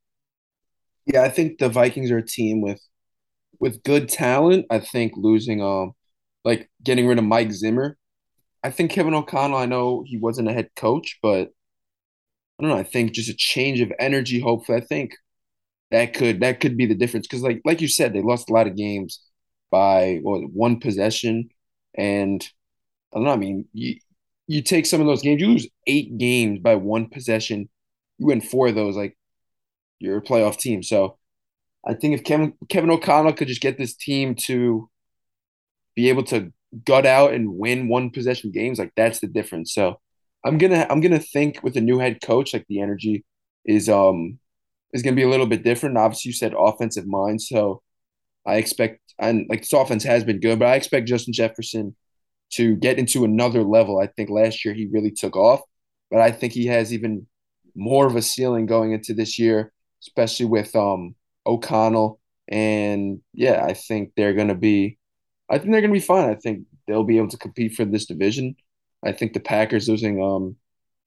[1.12, 2.80] Yeah, I think the Vikings are a team with
[3.60, 4.66] with good talent.
[4.70, 5.92] I think losing um
[6.44, 7.98] like getting rid of Mike Zimmer.
[8.64, 11.50] I think Kevin O'Connell, I know he wasn't a head coach, but
[12.58, 14.78] I don't know, I think just a change of energy, hopefully.
[14.78, 15.12] I think
[15.92, 17.28] that could that could be the difference.
[17.28, 19.20] Cause like like you said, they lost a lot of games
[19.72, 21.50] by what one possession.
[21.96, 22.42] And
[23.14, 23.96] I don't know, I mean, you
[24.48, 27.70] you take some of those games, you lose eight games by one possession,
[28.18, 29.17] you win four of those, like
[29.98, 30.82] you're a playoff team.
[30.82, 31.18] So
[31.86, 34.88] I think if Kevin Kevin O'Connell could just get this team to
[35.94, 36.52] be able to
[36.84, 39.72] gut out and win one possession games, like that's the difference.
[39.72, 40.00] So
[40.44, 43.24] I'm gonna I'm gonna think with a new head coach, like the energy
[43.64, 44.38] is um
[44.92, 45.98] is gonna be a little bit different.
[45.98, 47.82] Obviously, you said offensive mind, so
[48.46, 51.96] I expect and like this offense has been good, but I expect Justin Jefferson
[52.50, 53.98] to get into another level.
[54.00, 55.60] I think last year he really took off,
[56.10, 57.26] but I think he has even
[57.74, 61.14] more of a ceiling going into this year especially with um
[61.46, 62.20] O'Connell.
[62.48, 64.98] And yeah, I think they're gonna be
[65.50, 66.30] I think they're gonna be fine.
[66.30, 68.56] I think they'll be able to compete for this division.
[69.04, 70.56] I think the Packers losing um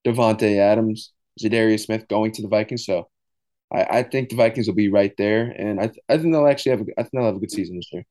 [0.05, 2.85] Davante Adams, Za'Darius Smith going to the Vikings.
[2.85, 3.09] So
[3.73, 5.53] I, I think the Vikings will be right there.
[5.57, 7.77] And I I think they'll actually have a, I think they'll have a good season
[7.77, 8.05] this year.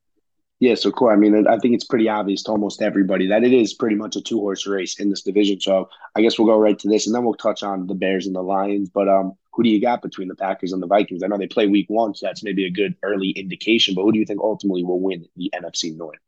[0.61, 1.09] Yeah, so cool.
[1.09, 4.15] I mean, I think it's pretty obvious to almost everybody that it is pretty much
[4.17, 5.59] a two horse race in this division.
[5.59, 8.27] So I guess we'll go right to this, and then we'll touch on the Bears
[8.27, 8.91] and the Lions.
[8.91, 11.23] But um, who do you got between the Packers and the Vikings?
[11.23, 13.95] I know they play Week One, so that's maybe a good early indication.
[13.95, 16.19] But who do you think ultimately will win the NFC North?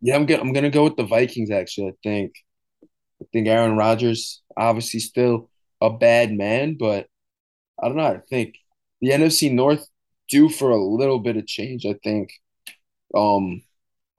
[0.00, 1.50] Yeah, I'm gonna I'm gonna go with the Vikings.
[1.50, 2.32] Actually, I think
[3.22, 7.06] I think Aaron Rodgers obviously still a bad man, but
[7.82, 8.04] I don't know.
[8.04, 8.56] I think
[9.00, 9.86] the NFC North
[10.28, 11.86] due for a little bit of change.
[11.86, 12.30] I think
[13.14, 13.62] um,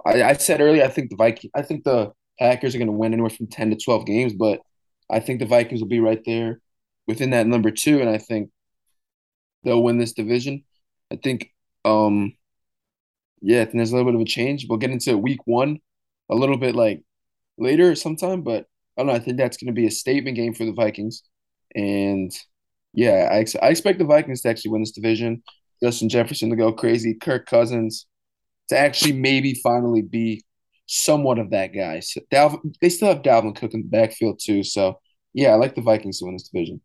[0.05, 2.93] I, I said earlier, I think the Viking, I think the Packers are going to
[2.93, 4.61] win anywhere from ten to twelve games, but
[5.09, 6.61] I think the Vikings will be right there
[7.07, 8.49] within that number two, and I think
[9.63, 10.63] they'll win this division.
[11.11, 11.51] I think,
[11.83, 12.35] um,
[13.41, 14.65] yeah, I think there's a little bit of a change.
[14.67, 15.79] We'll get into week one
[16.29, 17.03] a little bit like
[17.57, 18.65] later sometime, but
[18.97, 19.13] I don't know.
[19.13, 21.23] I think that's going to be a statement game for the Vikings,
[21.75, 22.31] and
[22.93, 25.43] yeah, I, ex- I expect the Vikings to actually win this division.
[25.83, 28.07] Justin Jefferson to go crazy, Kirk Cousins
[28.69, 30.43] to actually maybe finally be
[30.87, 31.99] somewhat of that guy.
[31.99, 34.63] So Dalvin, they still have Dalvin Cook in the backfield too.
[34.63, 34.99] So
[35.33, 36.81] yeah, I like the Vikings to win this division.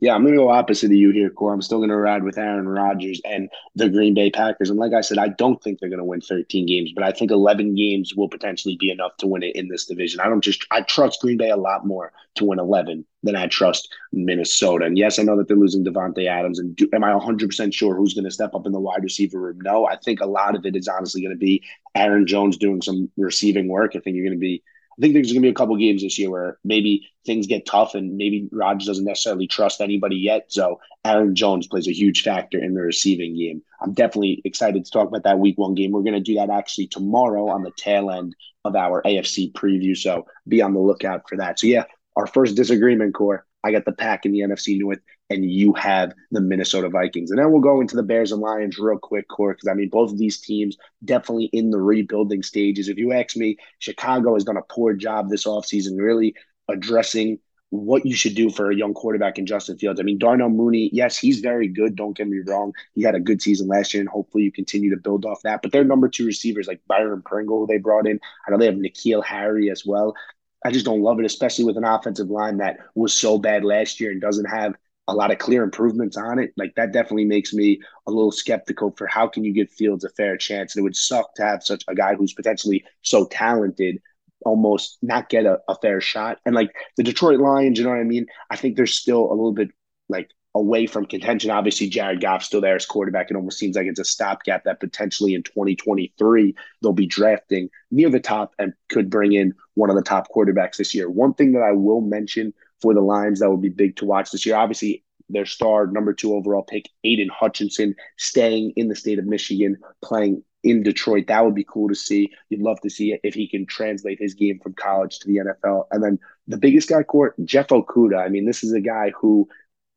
[0.00, 1.52] Yeah, I'm going to go opposite of you here, Core.
[1.52, 4.70] I'm still going to ride with Aaron Rodgers and the Green Bay Packers.
[4.70, 7.12] And like I said, I don't think they're going to win 13 games, but I
[7.12, 10.20] think 11 games will potentially be enough to win it in this division.
[10.20, 13.46] I don't just, I trust Green Bay a lot more to win 11 than I
[13.48, 14.86] trust Minnesota.
[14.86, 16.58] And yes, I know that they're losing Davante Adams.
[16.58, 19.38] And do, am I 100% sure who's going to step up in the wide receiver
[19.38, 19.58] room?
[19.60, 21.62] No, I think a lot of it is honestly going to be
[21.94, 23.92] Aaron Jones doing some receiving work.
[23.94, 24.62] I think you're going to be
[25.00, 27.64] I think there's going to be a couple games this year where maybe things get
[27.64, 30.44] tough and maybe Rodgers doesn't necessarily trust anybody yet.
[30.48, 33.62] So Aaron Jones plays a huge factor in the receiving game.
[33.80, 35.92] I'm definitely excited to talk about that week one game.
[35.92, 38.36] We're going to do that actually tomorrow on the tail end
[38.66, 39.96] of our AFC preview.
[39.96, 41.58] So be on the lookout for that.
[41.58, 41.84] So yeah,
[42.16, 43.46] our first disagreement core.
[43.64, 47.30] I got the pack in the NFC North and you have the Minnesota Vikings.
[47.30, 49.88] And then we'll go into the Bears and Lions real quick, Core, because I mean,
[49.88, 52.88] both of these teams definitely in the rebuilding stages.
[52.88, 56.34] If you ask me, Chicago has done a poor job this offseason, really
[56.68, 57.38] addressing
[57.70, 60.00] what you should do for a young quarterback in Justin Fields.
[60.00, 61.94] I mean, Darnell Mooney, yes, he's very good.
[61.94, 62.72] Don't get me wrong.
[62.94, 65.62] He had a good season last year, and hopefully you continue to build off that.
[65.62, 68.66] But their number two receivers, like Byron Pringle, who they brought in, I know they
[68.66, 70.16] have N'Keal Harry as well.
[70.64, 74.00] I just don't love it, especially with an offensive line that was so bad last
[74.00, 74.74] year and doesn't have
[75.08, 76.52] a lot of clear improvements on it.
[76.56, 80.10] Like that definitely makes me a little skeptical for how can you give Fields a
[80.10, 80.74] fair chance?
[80.74, 84.00] And it would suck to have such a guy who's potentially so talented
[84.44, 86.38] almost not get a, a fair shot.
[86.46, 88.26] And like the Detroit Lions, you know what I mean?
[88.50, 89.70] I think they're still a little bit
[90.08, 91.50] like away from contention.
[91.50, 93.30] Obviously, Jared Goff's still there as quarterback.
[93.30, 98.10] It almost seems like it's a stopgap that potentially in 2023 they'll be drafting near
[98.10, 101.08] the top and could bring in one of the top quarterbacks this year.
[101.08, 104.30] One thing that I will mention for the Lions that would be big to watch
[104.30, 104.56] this year.
[104.56, 109.78] Obviously, their star number two overall pick, Aidan Hutchinson, staying in the state of Michigan,
[110.02, 111.26] playing in Detroit.
[111.28, 112.30] That would be cool to see.
[112.48, 115.84] You'd love to see if he can translate his game from college to the NFL.
[115.90, 118.24] And then the biggest guy, court, Jeff Okudah.
[118.24, 119.48] I mean, this is a guy who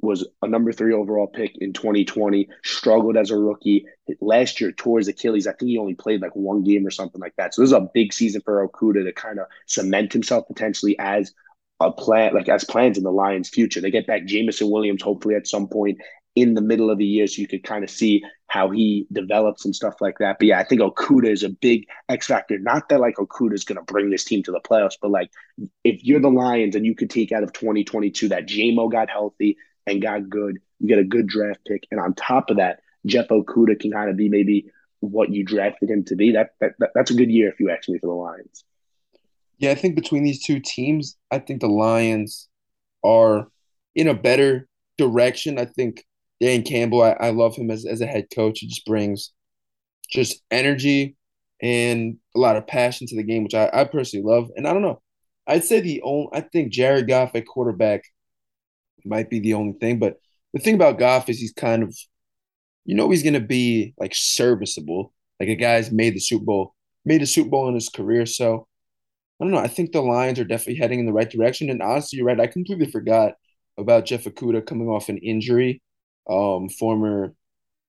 [0.01, 3.85] was a number three overall pick in 2020, struggled as a rookie.
[4.19, 5.47] Last year, tore his Achilles.
[5.47, 7.53] I think he only played like one game or something like that.
[7.53, 11.33] So this is a big season for Okudah to kind of cement himself potentially as
[11.87, 13.81] a plan, like as plans in the Lions' future.
[13.81, 15.99] They get back Jameson Williams hopefully at some point
[16.35, 19.65] in the middle of the year, so you could kind of see how he develops
[19.65, 20.37] and stuff like that.
[20.39, 22.57] But yeah, I think Okudah is a big X factor.
[22.57, 25.31] Not that like Okudah is going to bring this team to the playoffs, but like
[25.83, 29.57] if you're the Lions and you could take out of 2022 that JMO got healthy
[29.85, 33.27] and got good, you get a good draft pick, and on top of that, Jeff
[33.27, 34.67] Okudah can kind of be maybe
[35.01, 36.31] what you drafted him to be.
[36.31, 38.63] That, that, that that's a good year if you ask me for the Lions.
[39.63, 42.49] Yeah, I think between these two teams, I think the Lions
[43.01, 43.47] are
[43.95, 45.57] in a better direction.
[45.57, 46.03] I think
[46.41, 48.59] Dan Campbell, I, I love him as, as a head coach.
[48.59, 49.31] He just brings
[50.11, 51.15] just energy
[51.61, 54.49] and a lot of passion to the game, which I, I personally love.
[54.57, 55.01] And I don't know.
[55.47, 58.03] I'd say the only I think Jared Goff at quarterback
[59.05, 59.97] might be the only thing.
[59.97, 60.17] But
[60.53, 61.95] the thing about Goff is he's kind of
[62.83, 65.13] you know he's gonna be like serviceable.
[65.39, 68.25] Like a guy's made the Super Bowl, made a Super Bowl in his career.
[68.25, 68.67] So
[69.39, 69.59] I don't know.
[69.59, 71.69] I think the Lions are definitely heading in the right direction.
[71.69, 72.39] And honestly, you're right.
[72.39, 73.33] I completely forgot
[73.77, 75.81] about Jeff Okudah coming off an injury.
[76.29, 77.33] Um, former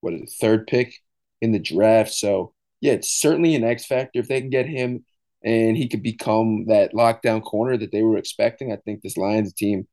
[0.00, 0.94] what is it, third pick
[1.40, 2.12] in the draft.
[2.12, 5.04] So yeah, it's certainly an X factor if they can get him
[5.44, 8.72] and he could become that lockdown corner that they were expecting.
[8.72, 9.87] I think this Lions team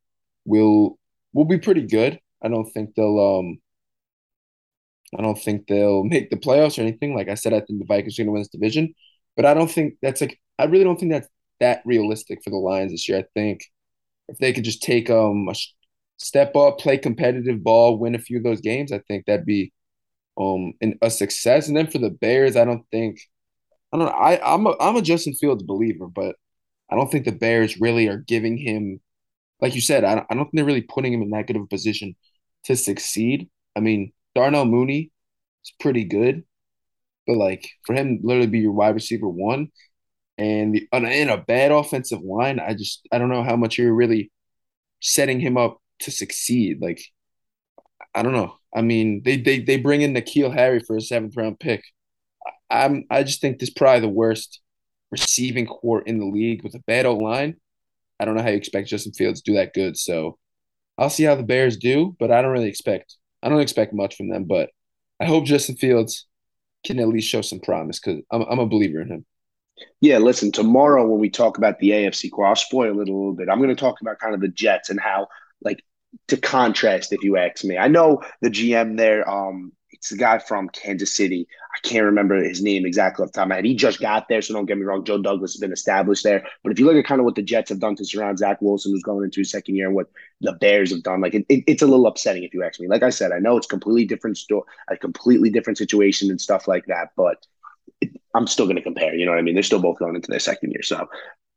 [0.46, 0.98] will
[1.34, 2.20] will be pretty good.
[2.44, 3.60] I don't think they'll um
[5.18, 7.16] I don't think they'll make the playoffs or anything.
[7.16, 8.94] Like I said, I think the Vikings are gonna win this division.
[9.36, 11.28] But I don't think that's like I really don't think that's
[11.62, 13.20] that realistic for the Lions this year.
[13.20, 13.66] I think
[14.30, 15.56] if they could just take um a
[16.18, 19.74] step up, play competitive ball, win a few of those games, I think that'd be
[20.40, 21.68] um an, a success.
[21.68, 23.20] And then for the Bears, I don't think
[23.94, 24.14] I don't know.
[24.14, 26.36] I I'm a I'm a Justin Fields believer, but
[26.92, 29.02] I don't think the Bears really are giving him,
[29.62, 31.56] like you said, I don't, I don't think they're really putting him in that good
[31.58, 32.16] of a position
[32.66, 33.50] to succeed.
[33.76, 35.12] I mean, Darnell Mooney
[35.64, 36.44] is pretty good,
[37.28, 39.70] but like for him literally be your wide receiver one,
[40.42, 40.88] and the,
[41.22, 44.32] in a bad offensive line, I just I don't know how much you're really
[45.02, 46.82] setting him up to succeed.
[46.82, 47.04] Like
[48.16, 48.56] I don't know.
[48.76, 51.84] I mean, they they they bring in N'Keal Harry for a seventh round pick.
[52.72, 54.62] I'm I just think this is probably the worst
[55.12, 57.58] receiving court in the league with a bad O line.
[58.20, 59.98] I don't know how you expect Justin Fields to do that good.
[59.98, 60.40] So
[60.98, 64.16] I'll see how the Bears do, but I don't really expect I don't expect much
[64.16, 64.46] from them.
[64.46, 64.72] But
[65.20, 66.28] I hope Justin Fields
[66.86, 69.26] can at least show some promise because I'm I'm a believer in him.
[70.00, 73.34] Yeah, listen, tomorrow when we talk about the AFC core, I'll spoil it a little
[73.34, 73.50] bit.
[73.50, 75.28] I'm going to talk about kind of the Jets and how,
[75.62, 75.84] like,
[76.30, 77.78] to contrast, if you ask me.
[77.78, 81.48] I know the GM there, um, it's the guy from Kansas City.
[81.76, 83.66] I can't remember his name exactly off the top of my head.
[83.66, 85.04] He just got there, so don't get me wrong.
[85.06, 86.44] Joe Douglas has been established there.
[86.64, 88.62] But if you look at kind of what the Jets have done to surround Zach
[88.62, 90.08] Wilson, who's going into his second year, and what
[90.42, 92.88] the Bears have done, like it, it, it's a little upsetting if you ask me.
[92.88, 96.68] Like I said, I know it's completely different store, a completely different situation and stuff
[96.68, 97.10] like that.
[97.16, 97.46] But
[98.34, 99.14] I'm still going to compare.
[99.16, 99.56] You know what I mean?
[99.56, 100.84] They're still both going into their second year.
[100.84, 101.08] So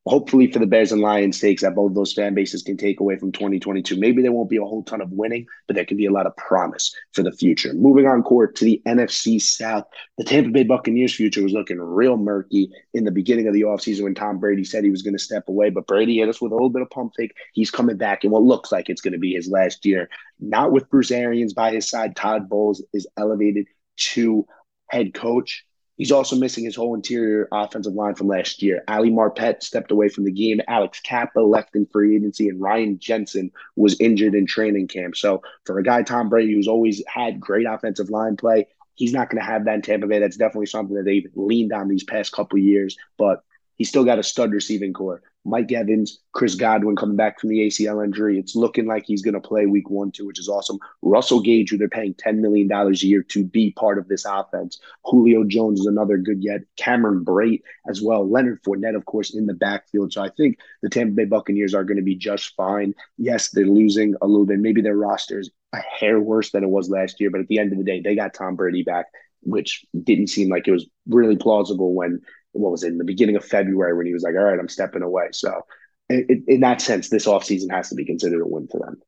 [0.07, 3.17] hopefully for the Bears and Lions takes that both those fan bases can take away
[3.17, 3.99] from 2022.
[3.99, 6.27] Maybe there won't be a whole ton of winning, but there can be a lot
[6.27, 7.73] of promise for the future.
[7.73, 9.85] Moving on court to the NFC South,
[10.19, 14.03] the Tampa Bay Buccaneers future was looking real murky in the beginning of the offseason
[14.03, 16.53] when Tom Brady said he was going to step away, but Brady hit us with
[16.53, 17.35] a little bit of pump fake.
[17.55, 20.09] He's coming back in what looks like it's going to be his last year.
[20.39, 24.47] Not with Bruce Arians by his side, Todd Bowles is elevated to
[24.91, 25.65] head coach.
[25.97, 28.83] He's also missing his whole interior offensive line from last year.
[28.89, 30.61] Ali Marpet stepped away from the game.
[30.67, 35.17] Alex Cappa left in free agency, and Ryan Jensen was injured in training camp.
[35.17, 39.31] So for a guy Tom Brady who's always had great offensive line play, he's not
[39.31, 40.19] going to have that in Tampa Bay.
[40.19, 42.97] That's definitely something that they've leaned on these past couple years.
[43.17, 43.45] But
[43.77, 45.23] he's still got a stud receiving corps.
[45.45, 48.39] Mike Evans, Chris Godwin coming back from the ACL injury.
[48.39, 50.79] It's looking like he's going to play week one, too, which is awesome.
[51.03, 54.79] Russell Gage, who they're paying $10 million a year to be part of this offense.
[55.05, 56.63] Julio Jones is another good yet.
[56.77, 58.29] Cameron Brate as well.
[58.29, 60.13] Leonard Fournette, of course, in the backfield.
[60.13, 62.95] So I think the Tampa Bay Buccaneers are going to be just fine.
[63.19, 64.59] Yes, they're losing a little bit.
[64.59, 67.59] Maybe their roster is a hair worse than it was last year, but at the
[67.59, 69.07] end of the day, they got Tom Brady back
[69.45, 72.21] which didn't seem like it was really plausible when
[72.55, 74.69] what was it in the beginning of February when he was like, "All right, I'm
[74.69, 75.63] stepping away." So,
[76.09, 79.01] in, in that sense, this offseason has to be considered a win for them.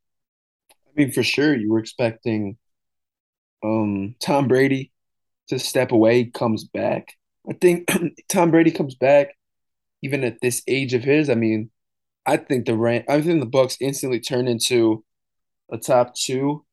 [0.71, 2.57] I mean, for sure, you were expecting
[3.65, 4.93] um, Tom Brady
[5.49, 7.13] to step away, comes back.
[7.49, 7.89] I think
[8.29, 9.37] Tom Brady comes back,
[10.03, 11.31] even at this age of his.
[11.31, 11.71] I mean,
[12.25, 15.05] I think the Ram, I think the Bucks instantly turn into
[15.71, 16.65] a top two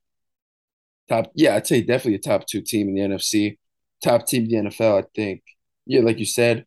[1.10, 1.32] top.
[1.36, 3.58] Yeah, I'd say definitely a top two team in the NFC,
[4.04, 5.04] top team in the NFL.
[5.04, 5.44] I think.
[5.86, 6.66] Yeah, like you said,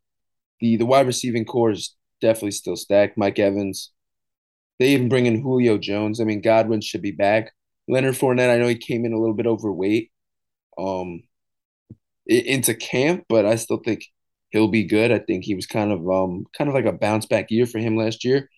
[0.61, 3.17] the the wide receiving corps is definitely still stacked.
[3.17, 3.91] Mike Evans.
[4.79, 6.21] They even bring in Julio Jones.
[6.21, 7.53] I mean, Godwin should be back.
[7.87, 10.11] Leonard Fournette, I know he came in a little bit overweight,
[10.77, 11.23] um,
[12.25, 14.05] into camp, but I still think
[14.49, 15.11] he'll be good.
[15.11, 17.79] I think he was kind of um kind of like a bounce back year for
[17.79, 18.49] him last year.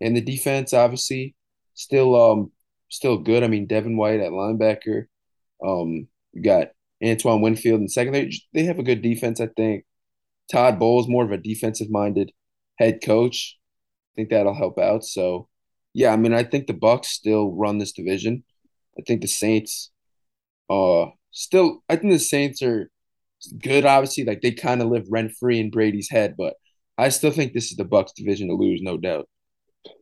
[0.00, 1.36] And the defense obviously
[1.74, 2.52] still um
[2.90, 3.44] still good.
[3.44, 5.06] I mean Devin White at linebacker.
[5.64, 6.68] Um you got
[7.04, 8.14] Antoine Winfield in second.
[8.14, 9.84] They, they have a good defense, I think.
[10.50, 12.32] Todd Bowles more of a defensive minded
[12.78, 13.58] head coach.
[14.12, 15.04] I think that'll help out.
[15.04, 15.48] So
[15.94, 18.44] yeah, I mean I think the Bucs still run this division.
[18.98, 19.90] I think the Saints
[20.70, 22.90] uh still I think the Saints are
[23.62, 24.24] good, obviously.
[24.24, 26.54] Like they kind of live rent free in Brady's head, but
[26.98, 29.28] I still think this is the Bucs division to lose, no doubt.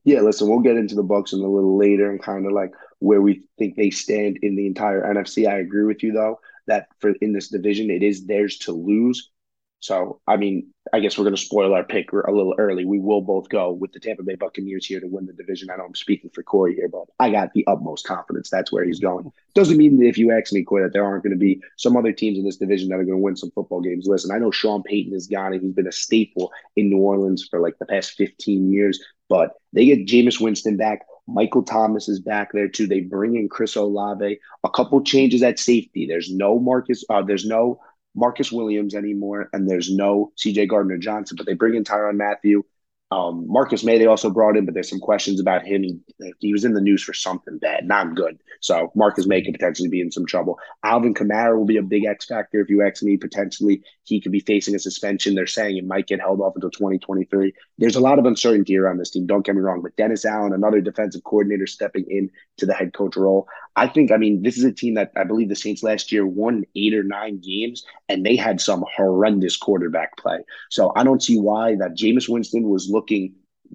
[0.04, 2.72] Yeah, listen, we'll get into the Bucs in a little later and kind of like
[2.98, 5.48] where we think they stand in the entire NFC.
[5.48, 9.30] I agree with you though that for in this division it is theirs to lose.
[9.80, 12.84] So, I mean, I guess we're going to spoil our pick a little early.
[12.84, 15.70] We will both go with the Tampa Bay Buccaneers here to win the division.
[15.70, 18.84] I know I'm speaking for Corey here, but I got the utmost confidence that's where
[18.84, 19.32] he's going.
[19.54, 21.96] Doesn't mean that if you ask me, Corey, that there aren't going to be some
[21.96, 24.06] other teams in this division that are going to win some football games.
[24.06, 27.46] Listen, I know Sean Payton is gone and he's been a staple in New Orleans
[27.50, 31.06] for like the past 15 years, but they get Jameis Winston back.
[31.26, 32.86] Michael Thomas is back there too.
[32.86, 34.38] They bring in Chris Olave.
[34.64, 36.06] A couple changes at safety.
[36.06, 37.04] There's no Marcus.
[37.08, 37.80] Uh, there's no
[38.14, 42.64] Marcus Williams anymore, and there's no CJ Gardner Johnson, but they bring in Tyrann Mathieu.
[43.12, 45.82] Um, Marcus Maye they also brought in, but there's some questions about him.
[45.82, 45.98] He,
[46.38, 48.38] he was in the news for something bad, not good.
[48.60, 50.58] So Marcus Maye could potentially be in some trouble.
[50.84, 53.16] Alvin Kamara will be a big X factor if you ask me.
[53.16, 55.34] Potentially, he could be facing a suspension.
[55.34, 57.52] They're saying it might get held off until 2023.
[57.78, 59.26] There's a lot of uncertainty around this team.
[59.26, 62.94] Don't get me wrong, but Dennis Allen, another defensive coordinator, stepping in to the head
[62.94, 63.48] coach role.
[63.76, 66.26] I think, I mean, this is a team that I believe the Saints last year
[66.26, 70.38] won eight or nine games, and they had some horrendous quarterback play.
[70.70, 72.99] So I don't see why that Jameis Winston was looking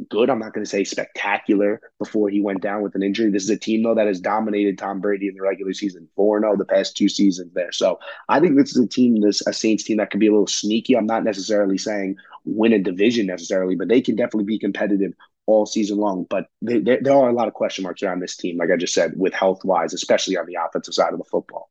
[0.10, 0.30] good.
[0.30, 3.32] I'm not going to say spectacular before he went down with an injury.
[3.32, 6.42] This is a team, though, that has dominated Tom Brady in the regular season 4
[6.42, 7.72] 0 the past two seasons there.
[7.72, 10.32] So I think this is a team, this a Saints team that could be a
[10.32, 10.96] little sneaky.
[10.96, 15.14] I'm not necessarily saying win a division necessarily, but they can definitely be competitive
[15.46, 16.26] all season long.
[16.30, 18.78] But they, they, there are a lot of question marks around this team, like I
[18.78, 21.70] just said, with health wise, especially on the offensive side of the football.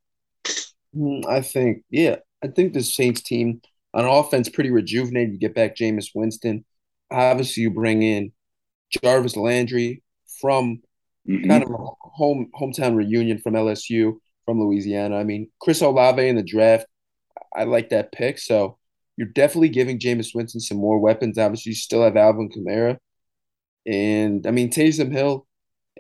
[0.96, 3.60] Mm, I think, yeah, I think the Saints team
[3.92, 5.32] on offense pretty rejuvenated.
[5.32, 6.64] You get back Jameis Winston.
[7.14, 8.33] Obviously, you bring in
[9.03, 10.03] Jarvis Landry
[10.40, 10.83] from
[11.29, 11.48] mm-hmm.
[11.48, 15.16] kind of a home hometown reunion from LSU from Louisiana.
[15.16, 16.87] I mean, Chris Olave in the draft,
[17.55, 18.38] I like that pick.
[18.38, 18.79] So
[19.16, 21.38] you're definitely giving Jameis Winston some more weapons.
[21.38, 22.98] Obviously, you still have Alvin Kamara.
[23.87, 25.46] And I mean, Taysom Hill,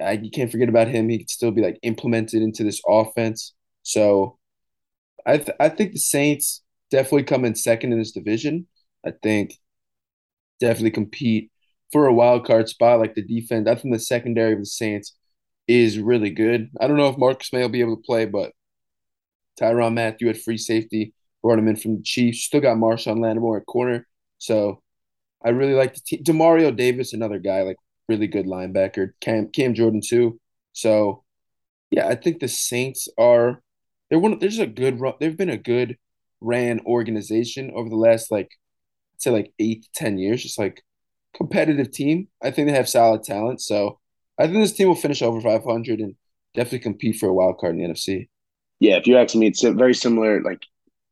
[0.00, 1.08] I, you can't forget about him.
[1.08, 3.54] He could still be like implemented into this offense.
[3.82, 4.38] So
[5.26, 8.66] I th- I think the Saints definitely come in second in this division.
[9.06, 9.54] I think
[10.60, 11.50] definitely compete
[11.92, 13.00] for a wild card spot.
[13.00, 15.14] Like the defense, I think the secondary of the Saints
[15.68, 16.70] is really good.
[16.80, 18.52] I don't know if Marcus Maye will be able to play, but
[19.60, 22.42] Tyrann Mathieu at free safety brought him in from the Chiefs.
[22.42, 24.06] Still got Marshon Lattimore at corner.
[24.38, 24.82] So
[25.44, 26.24] I really like the team.
[26.24, 27.76] Demario Davis, another guy, like
[28.08, 29.10] really good linebacker.
[29.20, 30.40] Cam Cam Jordan too.
[30.72, 31.22] So
[31.90, 33.62] yeah, I think the Saints are
[34.10, 34.38] they're one.
[34.38, 35.00] There's a good.
[35.20, 35.96] They've been a good
[36.40, 38.50] ran organization over the last like
[39.18, 40.42] say like eight to ten years.
[40.42, 40.82] Just like
[41.34, 42.28] competitive team.
[42.42, 43.60] I think they have solid talent.
[43.60, 43.98] So
[44.38, 46.14] I think this team will finish over 500 and
[46.54, 48.28] definitely compete for a wild card in the NFC.
[48.80, 50.62] Yeah, if you ask me, it's very similar, like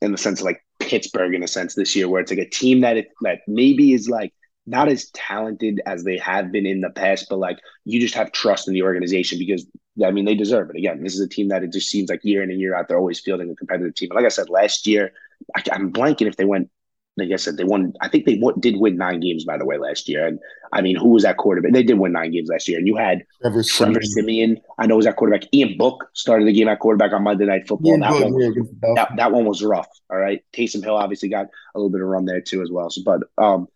[0.01, 2.49] in the sense of like Pittsburgh in a sense this year, where it's like a
[2.49, 4.33] team that it, that maybe is like
[4.67, 8.33] not as talented as they have been in the past, but like you just have
[8.33, 9.67] trust in the organization because
[10.05, 10.77] I mean they deserve it.
[10.77, 12.89] Again, this is a team that it just seems like year in and year out
[12.89, 14.11] they're always fielding a competitive team.
[14.13, 15.13] like I said last year,
[15.57, 16.71] I, am blanking if they went.
[17.17, 17.93] Like I said, they won.
[18.01, 20.27] I think they w- did win nine games by the way last year.
[20.27, 20.39] And
[20.73, 21.73] I mean, who was that quarterback?
[21.73, 22.79] They did win nine games last year.
[22.79, 24.57] And you had Trevor, Trevor Siemian.
[24.79, 25.47] I know was that quarterback.
[25.53, 27.99] Ian Book started the game at quarterback on Monday Night Football.
[28.01, 29.89] that, one, yeah, that, that, one was rough.
[30.11, 30.43] All right.
[30.55, 32.89] Taysom Hill obviously got a little bit of run there too as well.
[32.89, 33.69] So, but um,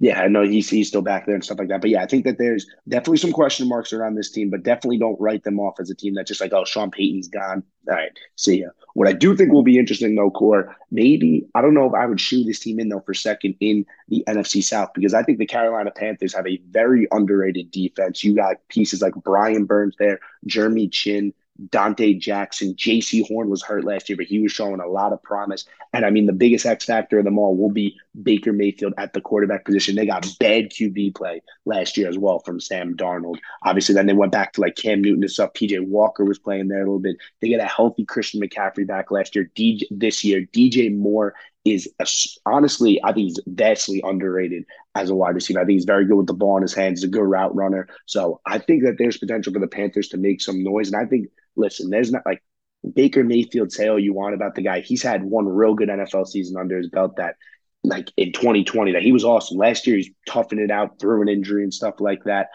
[0.00, 1.80] yeah, I know he's he's still back there and stuff like that.
[1.80, 4.98] But yeah, I think that there's definitely some question marks around this team, but definitely
[4.98, 7.62] don't write them off as a team that's just like, oh, Sean Payton's gone.
[7.88, 8.68] All right, see ya.
[8.94, 12.06] What I do think will be interesting though, Core, maybe I don't know if I
[12.06, 15.38] would shoe this team in though for second in the NFC South because I think
[15.38, 18.24] the Carolina Panthers have a very underrated defense.
[18.24, 21.32] You got pieces like Brian Burns there, Jeremy Chinn,
[21.68, 25.22] Donte Jackson, Jaycee Horn was hurt last year, but he was showing a lot of
[25.22, 25.64] promise.
[25.92, 29.12] And I mean, the biggest X factor of them all will be Baker Mayfield at
[29.12, 29.94] the quarterback position.
[29.94, 33.38] They got bad QB play last year as well from Sam Darnold.
[33.62, 35.52] Obviously, then they went back to like Cam Newton and stuff.
[35.54, 37.16] PJ Walker was playing there a little bit.
[37.40, 39.50] They get a healthy Christian McCaffrey back last year.
[39.54, 41.34] DJ, this year, DJ Moore
[41.64, 42.06] is a,
[42.46, 45.60] honestly, I think he's vastly underrated as a wide receiver.
[45.60, 47.00] I think he's very good with the ball in his hands.
[47.00, 47.88] He's a good route runner.
[48.06, 50.92] So I think that there's potential for the Panthers to make some noise.
[50.92, 52.42] And I think, listen, there's not like
[52.92, 54.80] Baker Mayfield, say all you want about the guy.
[54.80, 57.36] He's had one real good NFL season under his belt that
[57.82, 59.58] like in 2020 that he was awesome.
[59.58, 62.48] Last year he's toughing it out through an injury and stuff like that.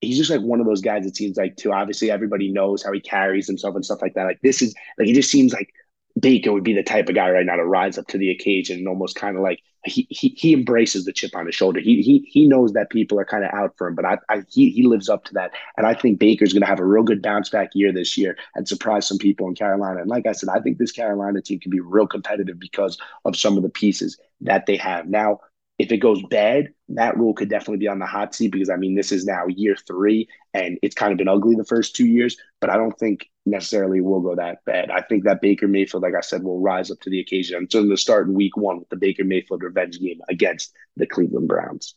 [0.00, 1.72] He's just like one of those guys it seems like too.
[1.72, 4.24] Obviously everybody knows how he carries himself and stuff like that.
[4.24, 5.72] Like this is like he just seems like
[6.20, 8.78] Baker would be the type of guy right now to rise up to the occasion
[8.78, 11.80] and almost kind of like he, he he embraces the chip on his shoulder.
[11.80, 14.42] He he he knows that people are kind of out for him, but I, I
[14.50, 15.52] he he lives up to that.
[15.76, 18.36] And I think Baker's going to have a real good bounce back year this year
[18.54, 20.00] and surprise some people in Carolina.
[20.00, 23.36] And like I said, I think this Carolina team can be real competitive because of
[23.36, 25.08] some of the pieces that they have.
[25.08, 25.40] Now,
[25.78, 28.76] if it goes bad, Matt Rhule could definitely be on the hot seat because I
[28.76, 32.06] mean this is now year three and it's kind of been ugly the first two
[32.06, 34.90] years, but I don't think necessarily will go that bad.
[34.90, 37.56] I think that Baker Mayfield, like I said, will rise up to the occasion.
[37.56, 41.06] I'm going to start in week one with the Baker Mayfield revenge game against the
[41.06, 41.94] Cleveland Browns.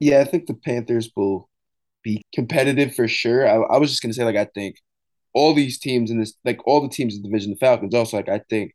[0.00, 1.48] Yeah, I think the Panthers will
[2.02, 3.48] be competitive for sure.
[3.48, 4.76] I, I was just going to say, like, I think
[5.32, 8.16] all these teams in this, like all the teams in the division, the Falcons also,
[8.16, 8.74] like, I think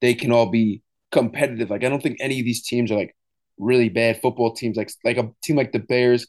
[0.00, 0.82] they can all be
[1.12, 1.70] competitive.
[1.70, 3.14] Like, I don't think any of these teams are like
[3.58, 4.76] really bad football teams.
[4.76, 6.26] Like, like a team like the Bears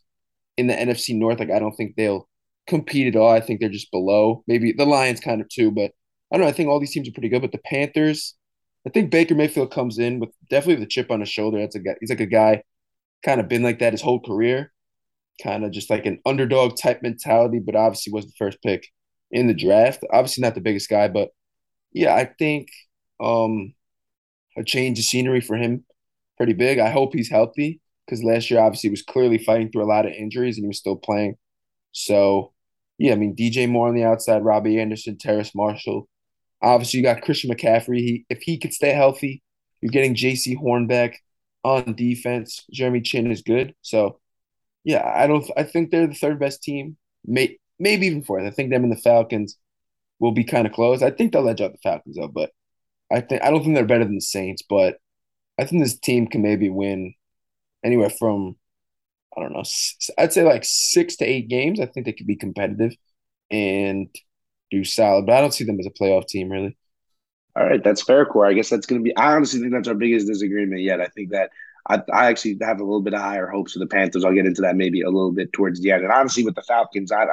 [0.58, 2.28] in the NFC North, like, I don't think they'll
[2.68, 3.32] compete at all.
[3.32, 4.44] I think they're just below.
[4.48, 5.92] Maybe the Lions kind of too, but
[6.32, 6.48] I don't know.
[6.48, 7.42] I think all these teams are pretty good.
[7.42, 8.36] But the Panthers,
[8.86, 11.60] I think Baker Mayfield comes in with definitely the chip on his shoulder.
[11.60, 11.96] That's a guy.
[12.00, 12.64] He's like a guy,
[13.26, 14.72] kind of been like that his whole career,
[15.44, 17.60] kind of just like an underdog type mentality.
[17.60, 18.88] But obviously was the first pick
[19.32, 20.04] in the draft.
[20.12, 21.30] Obviously not the biggest guy, but
[21.94, 22.70] yeah, I think
[23.22, 23.74] um
[24.58, 25.86] a change of scenery for him
[26.38, 26.80] pretty big.
[26.80, 30.14] I hope he's healthy because last year obviously was clearly fighting through a lot of
[30.14, 31.36] injuries and he was still playing.
[31.94, 32.54] So
[32.98, 36.08] yeah, I mean DJ Moore on the outside, Robby Anderson, Terrace Marshall.
[36.62, 38.00] Obviously, you got Christian McCaffrey.
[38.00, 39.44] He, if he could stay healthy,
[39.82, 41.20] you're getting Jaycee Horn back
[41.64, 42.66] on defense.
[42.72, 43.76] Jeremy Chinn is good.
[43.82, 44.20] So,
[44.84, 45.46] yeah, I don't.
[45.56, 46.98] I think they're the third best team.
[47.26, 48.46] May, maybe even fourth.
[48.46, 49.58] I think them and the Falcons
[50.20, 51.04] will be kind of close.
[51.04, 52.52] I think they'll edge out the Falcons though, but
[53.12, 54.64] I think I don't think they're better than the Saints.
[54.68, 54.98] But
[55.60, 57.14] I think this team can maybe win
[57.84, 58.56] anywhere from
[59.38, 59.64] I don't know.
[60.18, 61.80] I'd say like six to eight games.
[61.80, 62.96] I think they could be competitive
[63.52, 64.08] and
[64.72, 66.78] do solid, but I don't see them as a playoff team really.
[67.56, 68.46] All right, that's fair, Core.
[68.46, 69.16] I guess that's going to be.
[69.16, 71.02] I honestly think that's our biggest disagreement yet.
[71.02, 71.50] I think that
[71.90, 74.24] I, I actually have a little bit of higher hopes for the Panthers.
[74.24, 76.04] I'll get into that maybe a little bit towards the end.
[76.04, 77.26] And honestly, with the Falcons, I,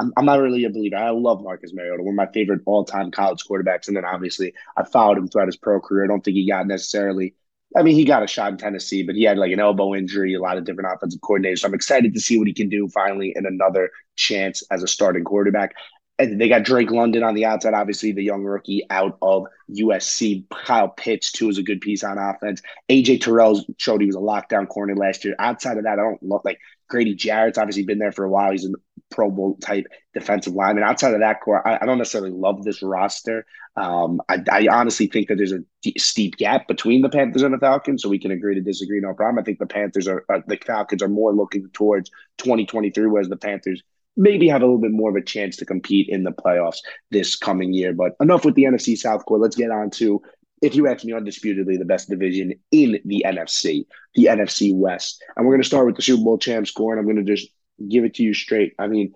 [0.00, 0.96] I'm I'm not really a believer.
[0.96, 3.88] I love Marcus Mariota, one of my favorite all time college quarterbacks.
[3.88, 6.04] And then obviously, I followed him throughout his pro career.
[6.04, 7.34] I don't think he got necessarily
[7.76, 10.34] I mean, he got a shot in Tennessee, but he had like an elbow injury,
[10.34, 11.58] a lot of different offensive coordinators.
[11.58, 14.88] So I'm excited to see what he can do finally in another chance as a
[14.88, 15.74] starting quarterback.
[16.18, 20.44] And they got Drake London on the outside, obviously the young rookie out of USC.
[20.48, 22.62] Kyle Pitts too is a good piece on offense.
[22.88, 25.34] AJ Terrell showed he was a lockdown corner last year.
[25.38, 26.58] Outside of that, I don't look like
[26.88, 28.52] Grady Jarrett's obviously been there for a while.
[28.52, 28.70] He's a
[29.10, 30.84] Pro Bowl type defensive lineman.
[30.84, 33.46] Outside of that core, I, I don't necessarily love this roster.
[33.76, 35.60] Um, I, I, honestly think that there's a
[35.98, 39.12] steep gap between the Panthers and the Falcons, so we can agree to disagree, no
[39.12, 39.38] problem.
[39.38, 43.36] I think the Panthers are, uh, the Falcons are more looking towards 2023, whereas the
[43.36, 43.82] Panthers
[44.16, 46.78] maybe have a little bit more of a chance to compete in the playoffs
[47.10, 47.92] this coming year.
[47.92, 49.38] But enough with the NFC South core.
[49.38, 50.22] Let's get on to,
[50.62, 53.84] if you ask me, undisputedly the best division in the NFC,
[54.14, 55.22] the NFC West.
[55.36, 57.48] And we're going to start with the Super Bowl champs and I'm going to just
[57.88, 58.74] give it to you straight.
[58.78, 59.14] I mean,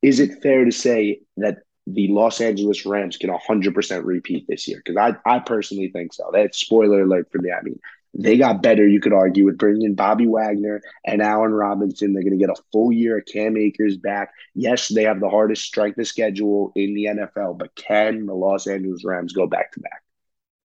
[0.00, 4.82] is it fair to say that the Los Angeles Rams can 100% repeat this year?
[4.84, 6.30] Because I, I personally think so.
[6.32, 7.50] That's spoiler alert for me.
[7.52, 7.78] I mean,
[8.14, 12.12] they got better, you could argue, with bringing in Bobby Wagner and Allen Robinson.
[12.12, 14.32] They're going to get a full year of Cam Akers back.
[14.54, 18.66] Yes, they have the hardest strength of schedule in the NFL, but can the Los
[18.66, 20.02] Angeles Rams go back to back?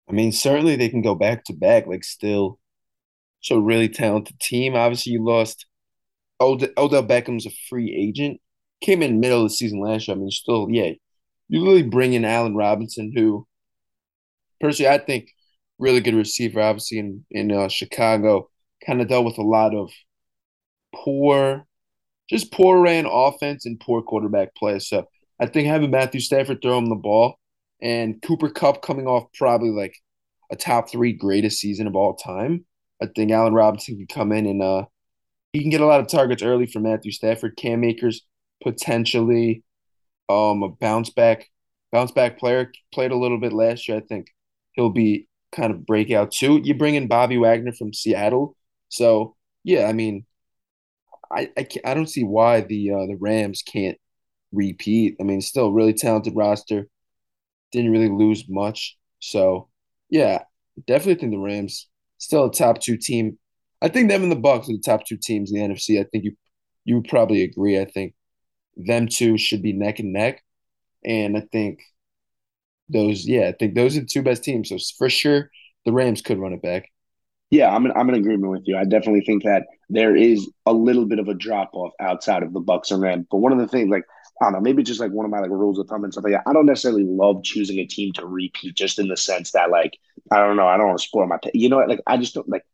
[0.08, 1.86] I mean, certainly they can go back to back.
[1.86, 2.58] Like, still,
[3.40, 4.74] so really talented team.
[4.74, 5.66] Obviously, you lost
[6.40, 8.40] Od- Odell Beckham's a free agent.
[8.80, 10.16] Came in middle of the season last year.
[10.16, 10.92] I mean, still, yeah,
[11.48, 13.46] you really bring in Allen Robinson, who,
[14.60, 15.30] personally, I think
[15.78, 18.50] really good receiver, obviously in in uh, Chicago.
[18.86, 19.90] Kind of dealt with a lot of
[20.94, 21.66] poor,
[22.30, 24.78] just poor ran offense and poor quarterback play.
[24.78, 25.08] So
[25.40, 27.38] I think having Matthew Stafford throw him the ball
[27.80, 29.94] and Cooper Kupp coming off probably like
[30.50, 32.64] a top three greatest season of all time.
[33.02, 34.84] I think Allen Robinson can come in and uh
[35.52, 37.56] he can get a lot of targets early for Matthew Stafford.
[37.56, 38.22] Cam Akers
[38.62, 39.62] potentially
[40.28, 41.48] um a bounce back
[41.92, 42.72] bounce back player.
[42.92, 43.98] Played a little bit last year.
[43.98, 44.28] I think
[44.72, 46.60] he'll be kind of breakout too.
[46.62, 48.56] You bring in Bobby Wagner from Seattle,
[48.88, 50.26] so yeah, I mean,
[51.30, 53.98] I I, I don't see why the uh, the Rams can't
[54.52, 55.16] repeat.
[55.20, 56.88] I mean, still really talented roster.
[57.72, 59.68] Didn't really lose much, so
[60.10, 60.44] yeah,
[60.86, 61.88] definitely think the Rams
[62.18, 63.38] still a top two team.
[63.80, 66.00] I think them and the Bucs are the top two teams in the NFC.
[66.00, 66.36] I think you
[66.84, 67.78] you would probably agree.
[67.80, 68.14] I think
[68.76, 70.42] them two should be neck and neck,
[71.04, 71.80] and I think
[72.88, 74.70] those yeah, I think those are the two best teams.
[74.70, 75.50] So for sure,
[75.84, 76.90] the Rams could run it back.
[77.50, 78.76] Yeah, I'm in, I'm in agreement with you.
[78.76, 82.52] I definitely think that there is a little bit of a drop off outside of
[82.52, 83.26] the Bucs and Rams.
[83.30, 84.04] But one of the things, like
[84.40, 86.24] I don't know, maybe just like one of my like rules of thumb and stuff
[86.24, 86.42] like that.
[86.46, 89.98] I don't necessarily love choosing a team to repeat, just in the sense that like
[90.30, 91.38] I don't know, I don't want to spoil my.
[91.54, 92.64] You know, like I just don't like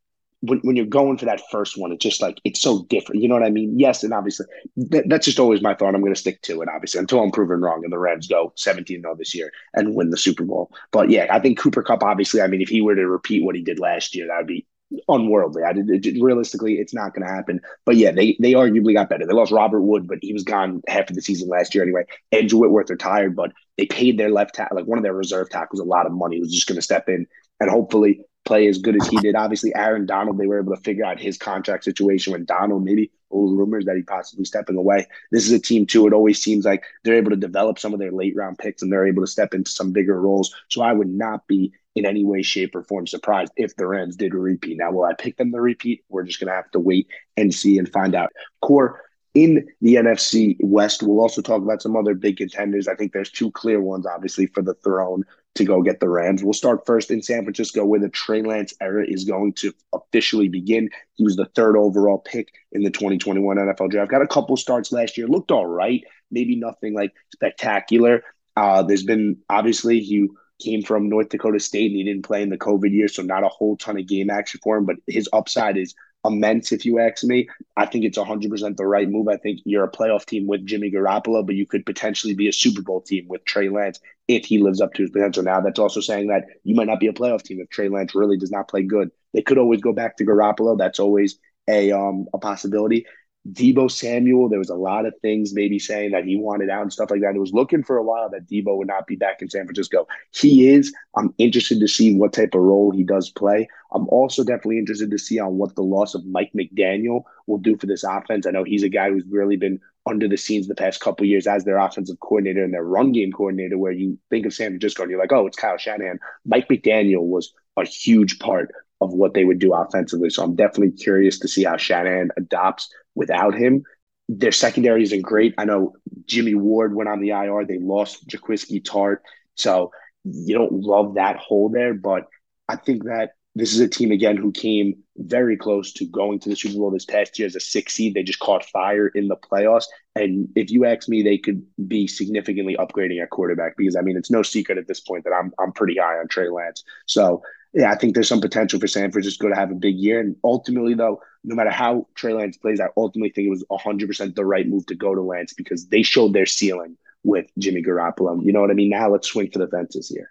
[0.46, 3.22] when, when you're going for that first one, it's just like it's so different.
[3.22, 3.78] You know what I mean?
[3.78, 5.94] Yes, and obviously that, that's just always my thought.
[5.94, 8.52] I'm going to stick to it, obviously, until I'm proven wrong and the Rams go
[8.56, 10.70] 17 0 this year and win the Super Bowl.
[10.92, 13.56] But yeah, I think Cooper Kupp, obviously, I mean, if he were to repeat what
[13.56, 14.66] he did last year, that would be
[15.08, 15.62] unworldly.
[15.62, 17.60] I did, it, realistically, it's not going to happen.
[17.86, 19.26] But yeah, they they arguably got better.
[19.26, 22.04] They lost Robert Wood, but he was gone half of the season last year anyway.
[22.32, 25.80] Andrew Whitworth retired, but they paid their left tackle, like one of their reserve tackles,
[25.80, 26.40] a lot of money.
[26.40, 27.26] Was just going to step in
[27.60, 29.34] and hopefully play as good as he did.
[29.34, 33.10] Obviously, Aaron Donald, they were able to figure out his contract situation when Donald maybe
[33.30, 35.06] old rumors that he possibly stepping away.
[35.32, 36.06] This is a team too.
[36.06, 38.92] It always seems like they're able to develop some of their late round picks and
[38.92, 40.54] they're able to step into some bigger roles.
[40.68, 44.16] So I would not be in any way, shape, or form surprised if the Rams
[44.16, 44.78] did repeat.
[44.78, 46.04] Now, will I pick them to repeat?
[46.08, 48.32] We're just gonna have to wait and see and find out.
[48.60, 49.00] Core
[49.34, 52.86] in the NFC West, we'll also talk about some other big contenders.
[52.86, 55.24] I think there's two clear ones, obviously, for the throne
[55.56, 56.42] to go get the Rams.
[56.42, 60.48] We'll start first in San Francisco, where the Trey Lance era is going to officially
[60.48, 60.88] begin.
[61.14, 64.10] He was the third overall pick in the 2021 NFL draft.
[64.10, 68.22] Got a couple starts last year, looked all right, maybe nothing like spectacular.
[68.56, 70.28] Uh, there's been obviously he
[70.62, 73.44] came from North Dakota State and he didn't play in the COVID year, so not
[73.44, 74.86] a whole ton of game action for him.
[74.86, 75.94] But his upside is
[76.24, 77.48] immense, if you ask me.
[77.76, 79.28] I think it's 100% the right move.
[79.28, 82.52] I think you're a playoff team with Jimmy Garoppolo, but you could potentially be a
[82.52, 85.42] Super Bowl team with Trey Lance if he lives up to his potential.
[85.42, 88.14] Now, that's also saying that you might not be a playoff team if Trey Lance
[88.14, 89.10] really does not play good.
[89.32, 90.78] They could always go back to Garoppolo.
[90.78, 93.06] That's always a um a possibility.
[93.52, 96.92] Deebo Samuel, there was a lot of things maybe saying that he wanted out and
[96.92, 97.36] stuff like that.
[97.36, 100.06] It was looking for a while that Deebo would not be back in San Francisco.
[100.30, 100.94] He is.
[101.16, 103.68] I'm interested to see what type of role he does play.
[103.92, 107.76] I'm also definitely interested to see on what the loss of Mike McDaniel will do
[107.76, 108.46] for this offense.
[108.46, 111.46] I know he's a guy who's really been under the scenes the past couple years
[111.46, 115.02] as their offensive coordinator and their run game coordinator, where you think of San Francisco
[115.02, 116.18] and you're like, oh, it's Kyle Shanahan.
[116.46, 118.70] Mike McDaniel was a huge part
[119.00, 120.30] of what they would do offensively.
[120.30, 123.84] So I'm definitely curious to see how Shanahan adopts without him.
[124.28, 125.54] Their secondary isn't great.
[125.58, 125.94] I know
[126.26, 127.66] Jimmy Ward went on the IR.
[127.66, 129.18] They lost Jaquiski Tartt.
[129.54, 129.92] So
[130.24, 132.26] you don't love that hole there, but
[132.68, 136.48] I think that this is a team again who came very close to going to
[136.48, 138.14] the Super Bowl this past year as a six seed.
[138.14, 139.84] They just caught fire in the playoffs.
[140.16, 144.16] And if you ask me, they could be significantly upgrading at quarterback because I mean
[144.16, 146.82] it's no secret at this point that I'm I'm pretty high on Trey Lance.
[147.06, 147.42] So
[147.74, 150.20] yeah, I think there's some potential for San Francisco to have a big year.
[150.20, 154.34] And ultimately, though, no matter how Trey Lance plays, I ultimately think it was 100%
[154.36, 158.44] the right move to go to Lance because they showed their ceiling with Jimmy Garoppolo.
[158.44, 158.90] You know what I mean?
[158.90, 160.30] Now let's swing for the fences here.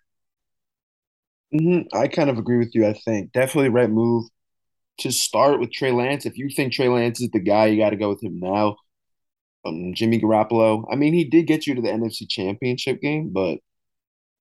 [1.53, 1.95] Mm-hmm.
[1.95, 2.87] I kind of agree with you.
[2.87, 4.25] I think definitely right move
[4.99, 6.25] to start with Trey Lance.
[6.25, 8.77] If you think Trey Lance is the guy, you got to go with him now.
[9.65, 10.85] Um, Jimmy Garoppolo.
[10.89, 13.59] I mean, he did get you to the NFC Championship game, but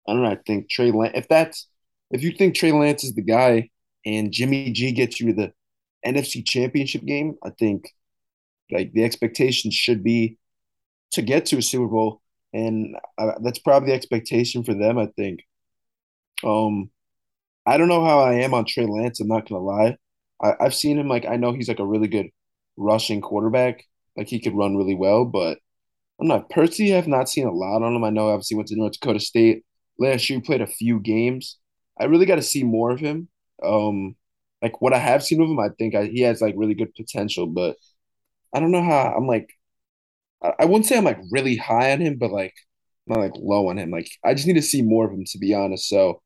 [0.07, 0.31] I don't know.
[0.31, 1.13] I think Trey Lance.
[1.17, 1.67] If that's
[2.13, 3.71] if you think Trey Lance is the guy
[4.07, 5.53] and Jimmy G gets you the
[6.07, 7.91] NFC Championship game, I think
[8.71, 10.39] like the expectation should be
[11.13, 14.99] to get to a Super Bowl, and uh, that's probably the expectation for them.
[14.99, 15.41] I think.
[16.45, 16.91] Um,
[17.67, 19.21] I don't know how I am on Trey Lance.
[19.21, 19.97] I'm not gonna lie.
[20.43, 22.29] I, I've seen him like I know he's like a really good
[22.77, 23.85] rushing quarterback.
[24.17, 25.59] Like he could run really well, but
[26.21, 26.97] I'm not personally.
[26.97, 28.05] I've not seen a lot on him.
[28.05, 29.65] I know obviously went to North Dakota State
[29.99, 30.41] last year.
[30.41, 31.59] Played a few games.
[32.01, 33.29] I really got to see more of him.
[33.63, 34.17] Um,
[34.63, 36.95] like what I have seen of him, I think I, he has like really good
[36.95, 37.77] potential, but
[38.55, 39.51] I don't know how I'm like.
[40.43, 42.55] I, I wouldn't say I'm like really high on him, but like
[43.07, 43.91] not like low on him.
[43.91, 45.89] Like I just need to see more of him to be honest.
[45.89, 46.23] So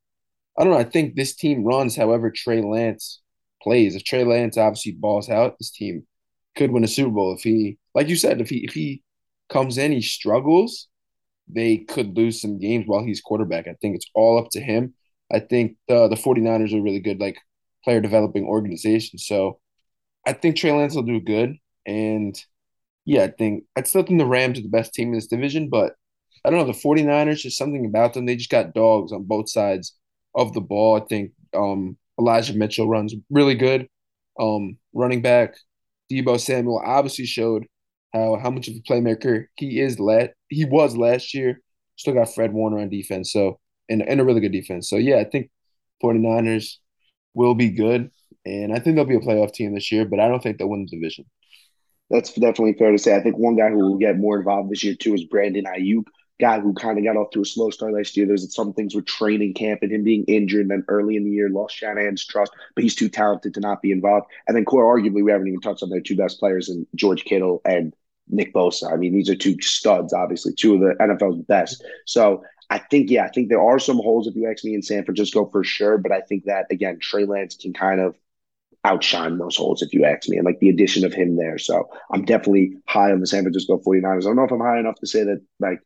[0.58, 0.78] I don't know.
[0.78, 3.20] I think this team runs however Trey Lance
[3.62, 3.94] plays.
[3.94, 6.06] If Trey Lance obviously balls out, this team
[6.56, 7.34] could win a Super Bowl.
[7.34, 9.02] If he, like you said, if he if he
[9.48, 10.88] comes in, he struggles,
[11.48, 13.68] they could lose some games while he's quarterback.
[13.68, 14.94] I think it's all up to him.
[15.32, 17.38] I think the the 49ers are really good like
[17.84, 19.18] player developing organization.
[19.18, 19.60] So
[20.26, 21.56] I think Trey Lance will do good.
[21.86, 22.36] And
[23.04, 25.68] yeah, I think I still think the Rams are the best team in this division,
[25.70, 25.94] but
[26.44, 28.26] I don't know, the 49ers, just something about them.
[28.26, 29.96] They just got dogs on both sides
[30.34, 30.96] of the ball.
[30.96, 33.88] I think um, Elijah Mitchell runs really good.
[34.38, 35.54] Um, running back
[36.10, 37.66] Deebo Samuel obviously showed
[38.12, 39.98] how how much of a playmaker he is.
[39.98, 41.60] Last he was last year.
[41.96, 43.58] Still got Fred Warner on defense, so
[43.88, 44.88] and, and a really good defense.
[44.88, 45.50] So yeah, I think
[46.02, 46.76] 49ers
[47.34, 48.10] will be good.
[48.44, 50.68] And I think they'll be a playoff team this year, but I don't think they'll
[50.68, 51.24] win the division.
[52.10, 53.16] That's definitely fair to say.
[53.16, 56.04] I think one guy who will get more involved this year too is Brandon Aiyuk,
[56.40, 58.26] guy who kind of got off to a slow start last year.
[58.26, 61.30] There's some things with training camp and him being injured, and then early in the
[61.30, 64.26] year lost Shanahan's trust, but he's too talented to not be involved.
[64.46, 67.24] And then core, arguably, we haven't even touched on their two best players in George
[67.24, 67.92] Kittle and
[68.28, 68.92] Nick Bosa.
[68.92, 71.84] I mean, these are two studs, obviously, two of the NFL's best.
[72.06, 74.82] So I think, yeah, I think there are some holes if you ask me in
[74.82, 75.98] San Francisco for sure.
[75.98, 78.16] But I think that again, Trey Lance can kind of
[78.84, 81.58] outshine those holes if you ask me, and like the addition of him there.
[81.58, 84.18] So I'm definitely high on the San Francisco 49ers.
[84.18, 85.80] I don't know if I'm high enough to say that like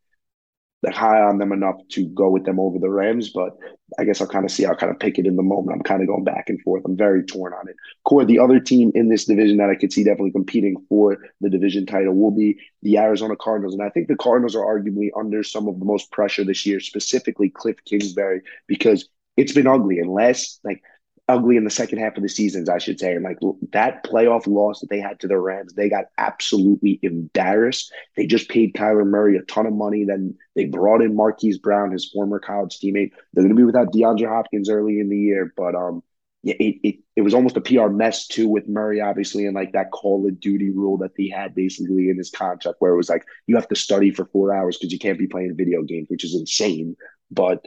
[0.83, 3.57] like high on them enough to go with them over the Rams, but
[3.99, 4.65] I guess I'll kind of see.
[4.65, 5.77] I'll kind of pick it in the moment.
[5.77, 6.83] I'm kind of going back and forth.
[6.87, 7.77] I'm very torn on it.
[8.05, 11.51] Core, the other team in this division that I could see definitely competing for the
[11.51, 15.43] division title will be the Arizona Cardinals, and I think the Cardinals are arguably under
[15.43, 19.99] some of the most pressure this year, specifically Cliff Kingsbury, because it's been ugly.
[19.99, 20.83] And last like
[21.31, 23.15] ugly in the second half of the seasons, I should say.
[23.15, 23.39] And like
[23.73, 27.93] that playoff loss that they had to the Rams, they got absolutely embarrassed.
[28.17, 30.05] They just paid Kyler Murray a ton of money.
[30.05, 33.13] Then they brought in Marquise Brown, his former college teammate.
[33.33, 36.03] They're going to be without DeAndre Hopkins early in the year, but um,
[36.43, 39.73] yeah, it, it it was almost a PR mess too with Murray, obviously, and like
[39.73, 43.11] that Call of Duty rule that he had basically in his contract, where it was
[43.11, 46.09] like you have to study for four hours because you can't be playing video games,
[46.09, 46.97] which is insane.
[47.31, 47.67] But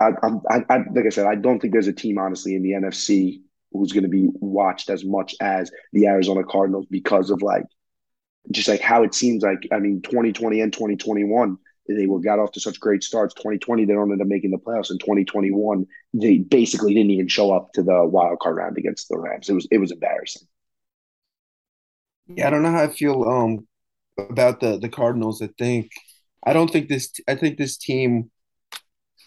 [0.00, 0.10] I,
[0.50, 3.42] I, I, like I said, I don't think there's a team, honestly, in the NFC
[3.72, 7.64] who's going to be watched as much as the Arizona Cardinals because of like
[8.50, 9.68] just like how it seems like.
[9.72, 11.58] I mean, 2020 and 2021,
[11.88, 13.34] they were got off to such great starts.
[13.34, 14.90] 2020, they don't end up making the playoffs.
[14.90, 19.18] In 2021, they basically didn't even show up to the wild card round against the
[19.18, 19.48] Rams.
[19.48, 20.46] It was it was embarrassing.
[22.34, 23.66] Yeah, I don't know how I feel um
[24.18, 25.42] about the the Cardinals.
[25.42, 25.90] I think
[26.44, 27.12] I don't think this.
[27.28, 28.30] I think this team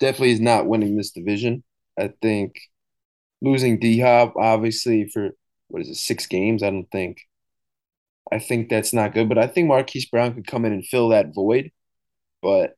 [0.02, 1.64] definitely is not winning this division.
[1.98, 2.60] I think
[3.42, 5.30] losing D Hop obviously for
[5.70, 6.64] what is it six games.
[6.64, 7.22] I don't think.
[8.32, 11.10] I think that's not good, but I think Marquise Brown could come in and fill
[11.10, 11.72] that void.
[12.42, 12.76] But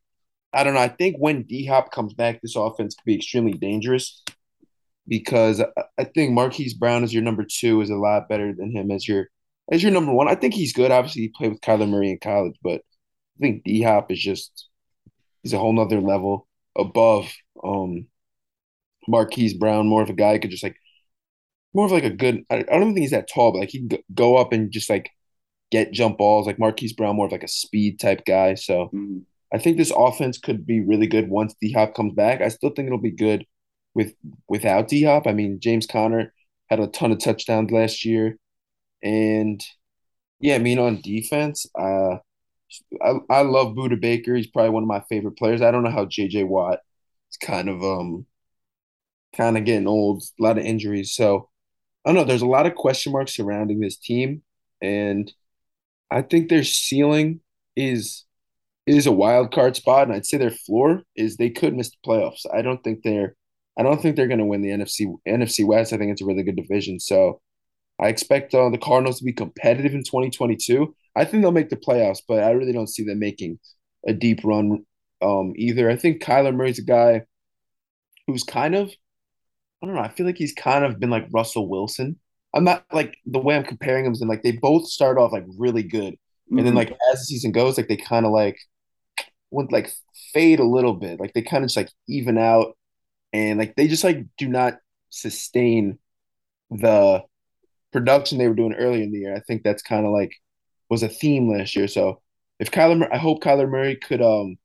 [0.52, 0.82] I don't know.
[0.82, 4.24] I think when D Hop comes back, this offense could be extremely dangerous
[5.08, 5.62] because
[5.98, 9.08] I think Marquise Brown as your number two is a lot better than him as
[9.08, 9.28] your
[9.72, 10.28] as your number one.
[10.28, 10.92] I think he's good.
[10.92, 12.82] Obviously, he played with Kyler Murray in college, but
[13.38, 14.68] I think D Hop is just
[15.42, 16.48] he's a whole nother level
[16.78, 17.32] above
[17.64, 18.08] um
[19.08, 20.78] Marquise Brown, more of a guy who could just like
[21.74, 22.44] more of like a good.
[22.50, 24.90] I, I don't think he's that tall, but like he can go up and just
[24.90, 25.10] like
[25.72, 26.46] get jump balls.
[26.46, 28.56] Like Marquise Brown, more of like a speed type guy.
[28.56, 29.20] So mm-hmm.
[29.54, 32.42] I think this offense could be really good once D Hop comes back.
[32.42, 33.46] I still think it'll be good
[33.94, 34.14] with
[34.48, 35.28] without D Hop.
[35.28, 36.34] I mean, James Conner
[36.70, 38.38] had a ton of touchdowns last year,
[39.02, 39.62] and
[40.40, 42.18] yeah, I mean on defense, uh,
[43.02, 44.36] I, I love Budda Baker.
[44.36, 45.62] He's probably one of my favorite players.
[45.62, 46.80] I don't know how JJ Watt
[47.32, 48.26] is kind of um
[49.36, 51.14] kind of getting old, a lot of injuries.
[51.16, 51.50] So
[52.06, 52.24] I don't know.
[52.26, 54.44] There's a lot of question marks surrounding this team,
[54.82, 55.32] and
[56.12, 57.42] I think their ceiling
[57.76, 58.26] is
[58.88, 61.98] is a wild card spot, and I'd say their floor is they could miss the
[62.06, 62.46] playoffs.
[62.54, 63.36] I don't think they're
[63.78, 65.94] I don't think they're going to win the NFC NFC West.
[65.94, 67.00] I think it's a really good division.
[67.00, 67.42] So
[68.00, 70.96] I expect uh, the Cardinals to be competitive in 2022.
[71.16, 73.60] I think they'll make the playoffs, but I really don't see them making
[74.08, 74.86] a deep run
[75.22, 75.90] um, either.
[75.90, 77.24] I think Kyler Murray's a guy
[78.28, 78.90] who's kind of,
[79.82, 82.20] I don't know, I feel like he's kind of been like Russell Wilson.
[82.54, 85.46] I'm not like the way I'm comparing them is like they both start off like
[85.58, 86.14] really good.
[86.14, 86.58] Mm-hmm.
[86.58, 86.92] And then mm-hmm.
[86.92, 88.58] like as the season goes, like they kind of like
[89.52, 89.92] would like
[90.34, 91.20] fade a little bit.
[91.20, 92.78] Like they kind of just like even out
[93.32, 94.76] and like they just like do not
[95.10, 95.98] sustain
[96.70, 97.24] the
[97.92, 99.36] production they were doing earlier in the year.
[99.36, 100.32] I think that's kind of like
[100.94, 101.88] was a theme last year.
[101.88, 102.22] So
[102.60, 104.58] if Kyler, I hope Kyler Murray could um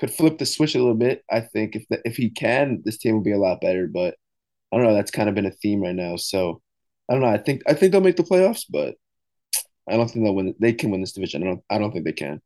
[0.00, 1.22] could flip the switch a little bit.
[1.30, 3.86] I think if the, if he can, this team will be a lot better.
[3.86, 4.16] But
[4.72, 4.94] I don't know.
[4.94, 6.16] That's kind of been a theme right now.
[6.16, 6.62] So
[7.08, 7.28] I don't know.
[7.28, 8.94] I think I think they'll make the playoffs, but
[9.88, 10.54] I don't think they'll win.
[10.58, 11.42] They can win this division.
[11.42, 11.62] I don't.
[11.70, 12.40] I don't think they can.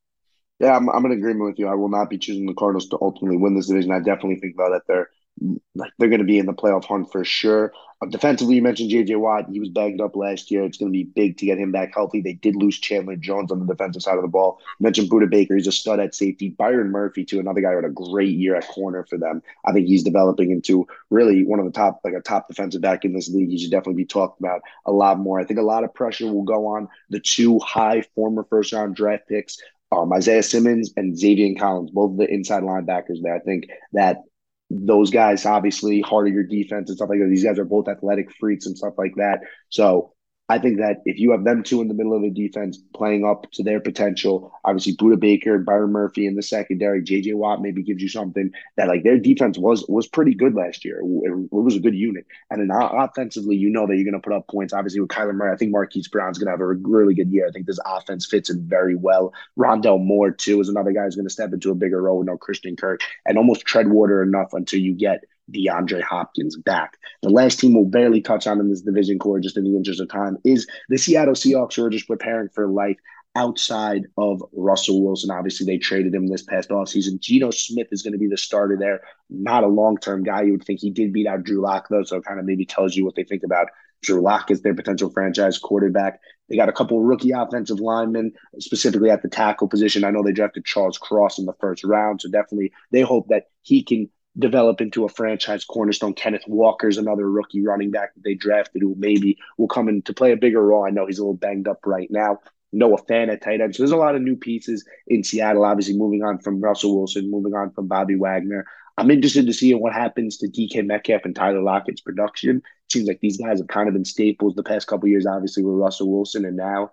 [0.60, 1.66] Yeah, I'm, I'm in agreement with you.
[1.66, 3.90] I will not be choosing the Cardinals to ultimately win this division.
[3.90, 5.10] I definitely think though that they're
[5.40, 7.72] they're going to be in the playoff hunt for sure.
[8.00, 9.16] Uh, defensively, you mentioned J.J.
[9.16, 9.46] Watt.
[9.50, 10.64] He was banged up last year.
[10.64, 12.20] It's going to be big to get him back healthy.
[12.20, 14.58] They did lose Chandler Jones on the defensive side of the ball.
[14.78, 15.56] You mentioned Budda Baker.
[15.56, 16.50] He's a stud at safety.
[16.50, 19.42] Byron Murphy, too, another guy who had a great year at corner for them.
[19.66, 23.04] I think he's developing into really one of the top, like a top defensive back
[23.04, 23.50] in this league.
[23.50, 25.40] He should definitely be talked about a lot more.
[25.40, 28.94] I think a lot of pressure will go on the two high former first round
[28.96, 29.58] draft picks
[29.92, 33.34] um, Isaiah Simmons and Xavier Collins, both the inside linebackers there.
[33.34, 34.22] I think that
[34.70, 37.28] those guys obviously harder your defense and stuff like that.
[37.28, 39.40] These guys are both athletic freaks and stuff like that.
[39.68, 40.13] So
[40.50, 43.24] I think that if you have them two in the middle of the defense playing
[43.24, 47.62] up to their potential, obviously Budda Baker, and Byron Murphy in the secondary, JJ Watt
[47.62, 51.00] maybe gives you something that like their defense was was pretty good last year.
[51.00, 52.26] It, it was a good unit.
[52.50, 54.74] And then offensively, you know that you're going to put up points.
[54.74, 57.46] Obviously with Kyler Murray, I think Marquise Brown's going to have a really good year.
[57.48, 59.32] I think this offense fits in very well.
[59.58, 62.22] Rondale Moore too is another guy who's going to step into a bigger role.
[62.22, 66.96] No Christian Kirk and almost tread water enough until you get DeAndre Hopkins back.
[67.22, 70.00] The last team we'll barely touch on in this division core, just in the interest
[70.00, 72.96] of time, is the Seattle Seahawks, who are just preparing for life
[73.36, 75.30] outside of Russell Wilson.
[75.30, 77.18] Obviously, they traded him this past offseason.
[77.18, 79.00] Geno Smith is going to be the starter there.
[79.28, 80.42] Not a long term guy.
[80.42, 82.64] You would think he did beat out Drew Lock, though, so it kind of maybe
[82.64, 83.68] tells you what they think about
[84.02, 86.20] Drew Lock as their potential franchise quarterback.
[86.48, 90.04] They got a couple rookie offensive linemen, specifically at the tackle position.
[90.04, 93.44] I know they drafted Charles Cross in the first round, so definitely they hope that
[93.62, 96.14] he can develop into a franchise cornerstone.
[96.14, 100.12] Kenneth Walker's another rookie running back that they drafted who maybe will come in to
[100.12, 100.84] play a bigger role.
[100.84, 102.40] I know he's a little banged up right now.
[102.72, 103.74] Noah Fant at tight end.
[103.74, 107.30] So there's a lot of new pieces in Seattle, obviously moving on from Russell Wilson,
[107.30, 108.66] moving on from Bobby Wagner.
[108.96, 112.56] I'm interested to see what happens to DK Metcalf and Tyler Lockett's production.
[112.56, 115.64] It seems like these guys have kind of been staples the past couple years, obviously
[115.64, 116.90] with Russell Wilson, and now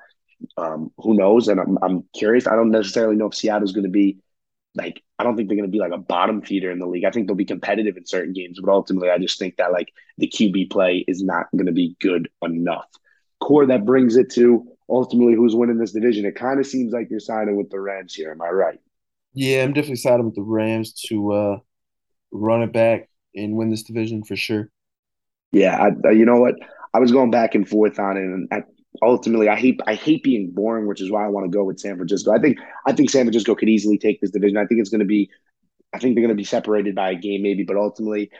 [0.58, 1.48] um, who knows?
[1.48, 2.48] And I'm, I'm curious.
[2.48, 4.18] I don't necessarily know if Seattle's going to be
[4.76, 7.06] like I don't think they're going to be like a bottom feeder in the league.
[7.06, 9.94] I think they'll be competitive in certain games, but ultimately, I just think that like
[10.18, 12.88] the QB play is not going to be good enough.
[13.40, 16.26] Core that brings it to ultimately who's winning this division.
[16.26, 18.32] It kind of seems like you're siding with the Rams here.
[18.32, 18.80] Am I right?
[19.34, 21.58] Yeah, I'm definitely siding with the Rams to uh,
[22.32, 24.70] run it back and win this division for sure.
[25.52, 26.56] Yeah, I, you know what?
[26.94, 28.68] I was going back and forth on it, and at
[29.02, 31.80] ultimately I hate I hate being boring, which is why I want to go with
[31.80, 32.32] San Francisco.
[32.32, 34.58] I think I think San Francisco could easily take this division.
[34.58, 35.30] I think it's going to be
[35.94, 38.32] I think they're going to be separated by a game maybe, but ultimately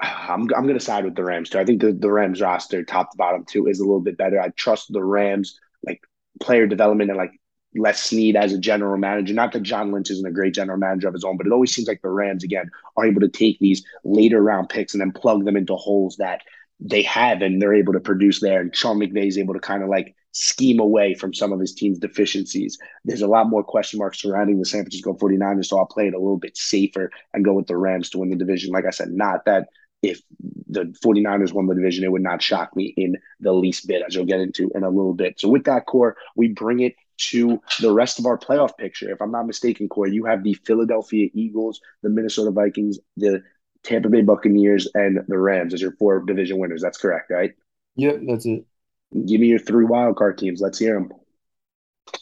[0.00, 1.58] I'm I'm going to side with the Rams too.
[1.58, 4.40] I think the, the Rams roster top to bottom too is a little bit better.
[4.40, 6.00] I trust the Rams like
[6.40, 7.32] player development and like
[7.74, 9.34] Les Snead as a general manager.
[9.34, 11.74] Not that John Lynch isn't a great general manager of his own, but it always
[11.74, 15.12] seems like the Rams again are able to take these later round picks and then
[15.12, 16.42] plug them into holes that
[16.80, 18.60] they have and they're able to produce there.
[18.60, 21.74] And Sean McVay is able to kind of like scheme away from some of his
[21.74, 22.78] team's deficiencies.
[23.04, 26.14] There's a lot more question marks surrounding the San Francisco 49ers, so I'll play it
[26.14, 28.72] a little bit safer and go with the Rams to win the division.
[28.72, 29.68] Like I said, not that
[30.02, 30.20] if
[30.68, 34.14] the 49ers won the division, it would not shock me in the least bit, as
[34.14, 35.40] you'll get into in a little bit.
[35.40, 39.10] So with that core, we bring it to the rest of our playoff picture.
[39.10, 43.42] If I'm not mistaken, Corey, you have the Philadelphia Eagles, the Minnesota Vikings, the
[43.86, 46.82] Tampa Bay Buccaneers, and the Rams as your four division winners.
[46.82, 47.52] That's correct, right?
[47.96, 48.64] Yep, that's it.
[49.12, 50.60] Give me your three wild card teams.
[50.60, 51.12] Let's hear them.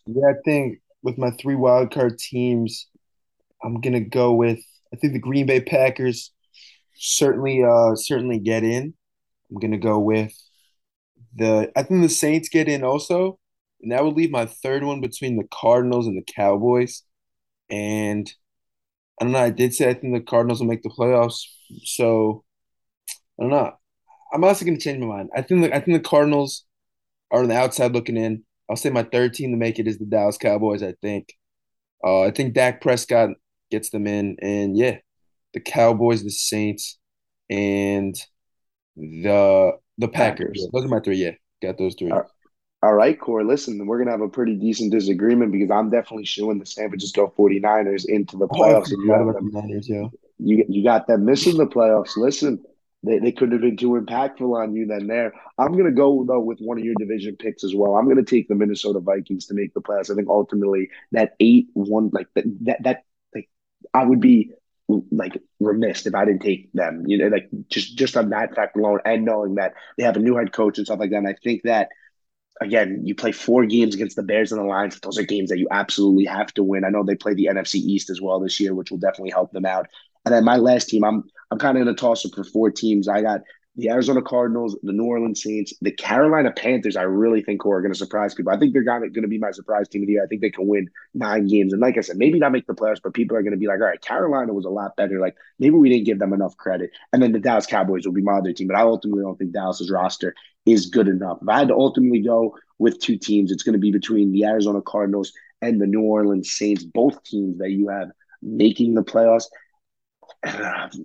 [0.07, 2.89] Yeah, I think with my three wild card teams,
[3.63, 4.61] I'm gonna go with
[4.93, 6.31] I think the Green Bay Packers
[6.95, 8.95] certainly uh certainly get in.
[9.51, 10.33] I'm gonna go with
[11.35, 13.39] the I think the Saints get in also,
[13.81, 17.03] and that would leave my third one between the Cardinals and the Cowboys.
[17.71, 18.31] And
[19.21, 19.39] I don't know.
[19.39, 21.43] I did say I think the Cardinals will make the playoffs.
[21.85, 22.45] So
[23.39, 23.73] I don't know.
[24.33, 25.31] I'm also going to change my mind.
[25.35, 26.65] I think the, I think the Cardinals
[27.31, 28.45] are on the outside looking in.
[28.69, 30.83] I'll say my third team to make it is the Dallas Cowboys.
[30.83, 31.35] I think.
[32.03, 33.31] Uh, I think Dak Prescott
[33.71, 34.99] gets them in, and yeah,
[35.55, 36.99] the Cowboys, the Saints,
[37.49, 38.15] and
[38.97, 40.67] the the Packers.
[40.73, 41.17] Those are my three.
[41.17, 42.13] Yeah, got those three.
[42.83, 43.45] All right, Core.
[43.45, 47.33] Listen, we're gonna have a pretty decent disagreement because I'm definitely showing the San Francisco
[47.39, 48.93] 49ers into the oh, playoffs.
[48.93, 50.09] Oh, you, got them, yeah.
[50.45, 52.17] You, you got them missing the playoffs.
[52.17, 52.63] Listen,
[53.03, 55.33] they, they couldn't have been too impactful on you then there.
[55.59, 57.95] I'm gonna go though with one of your division picks as well.
[57.95, 60.11] I'm gonna take the Minnesota Vikings to make the playoffs.
[60.11, 63.49] I think ultimately that eight one like that that, that like
[63.93, 64.53] I would be
[65.11, 67.05] like remiss if I didn't take them.
[67.07, 70.21] You know, like just just on that fact alone, and knowing that they have a
[70.21, 71.17] new head coach and stuff like that.
[71.19, 71.89] And I think that
[72.61, 74.99] again, you play four games against the Bears and the Lions.
[75.01, 76.85] Those are games that you absolutely have to win.
[76.85, 79.53] I know they play the NFC East as well this year, which will definitely help
[79.53, 79.89] them out.
[80.25, 82.71] And then my last team, I'm I'm kind of in a toss up for four
[82.71, 83.09] teams.
[83.09, 83.43] I got
[83.77, 86.97] the Arizona Cardinals, the New Orleans Saints, the Carolina Panthers.
[86.97, 88.53] I really think who are going to surprise people.
[88.53, 90.25] I think they're going to be my surprise team of the year.
[90.25, 92.75] I think they can win nine games, and like I said, maybe not make the
[92.75, 95.19] playoffs, but people are going to be like, "All right, Carolina was a lot better."
[95.19, 96.91] Like maybe we didn't give them enough credit.
[97.13, 99.53] And then the Dallas Cowboys will be my other team, but I ultimately don't think
[99.53, 100.35] Dallas's roster
[100.67, 101.39] is good enough.
[101.43, 104.45] If I had to ultimately go with two teams, it's going to be between the
[104.45, 108.11] Arizona Cardinals and the New Orleans Saints, both teams that you have
[108.43, 109.47] making the playoffs.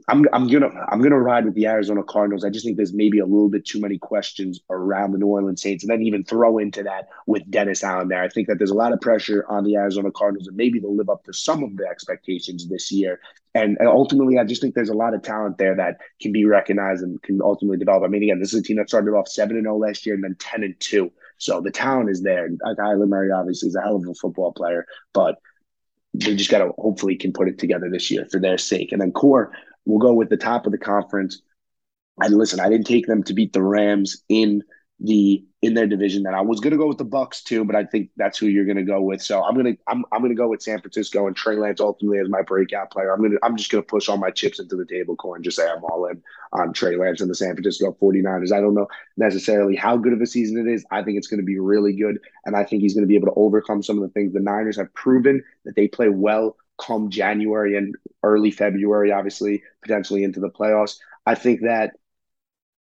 [0.08, 2.44] I'm I'm gonna I'm gonna ride with the Arizona Cardinals.
[2.44, 5.62] I just think there's maybe a little bit too many questions around the New Orleans
[5.62, 8.22] Saints, and then even throw into that with Dennis Allen there.
[8.22, 10.96] I think that there's a lot of pressure on the Arizona Cardinals, and maybe they'll
[10.96, 13.20] live up to some of the expectations this year.
[13.56, 16.46] And, and ultimately, I just think there's a lot of talent there that can be
[16.46, 18.04] recognized and can ultimately develop.
[18.04, 20.06] I mean, again, this is a team that started off seven and zero oh last
[20.06, 21.12] year, and then ten and two.
[21.40, 22.50] So the talent is there.
[22.50, 25.36] Kyler Murray obviously is a hell of a football player, but
[26.14, 28.92] they just got to hopefully can put it together this year for their sake.
[28.92, 29.52] And then core,
[29.86, 31.42] we'll go with the top of the conference.
[32.20, 34.64] And listen, I didn't take them to beat the Rams in
[35.02, 37.76] the in their division that I was going to go with the Bucs too, but
[37.76, 39.22] I think that's who you're going to go with.
[39.22, 41.80] So I'm going to I'm I'm going to go with San Francisco and Trey Lance
[41.80, 43.14] ultimately as my breakout player.
[43.14, 45.44] I'm going to I'm just going to push all my chips into the table and
[45.44, 46.22] just say I'm all in
[46.54, 48.52] on Trey Lance and the San Francisco 49ers.
[48.52, 48.88] I don't know
[49.18, 50.86] necessarily how good of a season it is.
[50.92, 53.16] I think it's going to be really good and I think he's going to be
[53.16, 56.58] able to overcome some of the things the Niners have proven that they play well
[56.78, 60.98] come January and early February obviously potentially into the playoffs.
[61.26, 61.92] I think that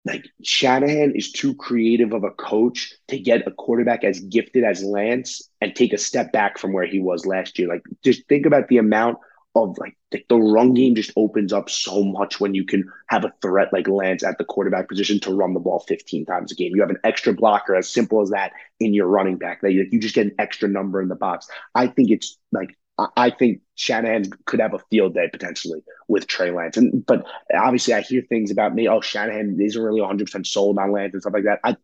[0.04, 4.82] like Shanahan is too creative of a coach to get a quarterback as gifted as
[4.82, 7.68] Lance and take a step back from where he was last year.
[7.68, 9.18] Like just think about the amount
[9.54, 13.32] of like the, run game just opens up so much when you can have a
[13.40, 16.72] threat like Lance at the quarterback position to run the ball 15 times a game.
[16.74, 19.86] You have an extra blocker as simple as that in your running back that you,
[19.90, 21.48] you just get an extra number in the box.
[21.74, 22.76] I think it's like
[23.16, 26.76] I think Shanahan could have a field day potentially with Trey Lance.
[26.76, 28.88] And but obviously, I hear things about me.
[28.88, 31.58] Oh, Shanahan isn't really 100 percent sold on Lance and stuff like that.
[31.64, 31.76] I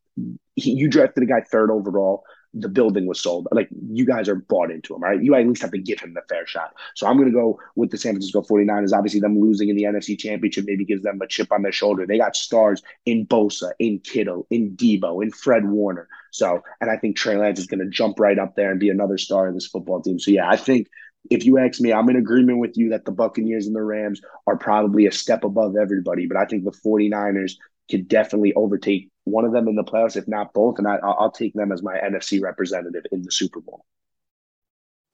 [0.54, 2.24] he, you drafted a guy third overall.
[2.54, 3.46] The building was sold.
[3.52, 5.22] Like you guys are bought into him, right?
[5.22, 6.74] You at least have to give him the fair shot.
[6.96, 8.92] So I'm going to go with the San Francisco 49ers.
[8.92, 12.06] Obviously, them losing in the NFC Championship maybe gives them a chip on their shoulder.
[12.06, 16.08] They got stars in Bosa, in Kittle, in Deebo, in Fred Warner.
[16.32, 18.90] So, and I think Trey Lance is going to jump right up there and be
[18.90, 20.18] another star in this football team.
[20.18, 20.88] So, yeah, I think
[21.30, 24.20] if you ask me, I'm in agreement with you that the Buccaneers and the Rams
[24.46, 27.52] are probably a step above everybody, but I think the 49ers
[27.90, 30.78] could definitely overtake one of them in the playoffs, if not both.
[30.78, 33.84] And I, will take them as my NFC representative in the Super Bowl.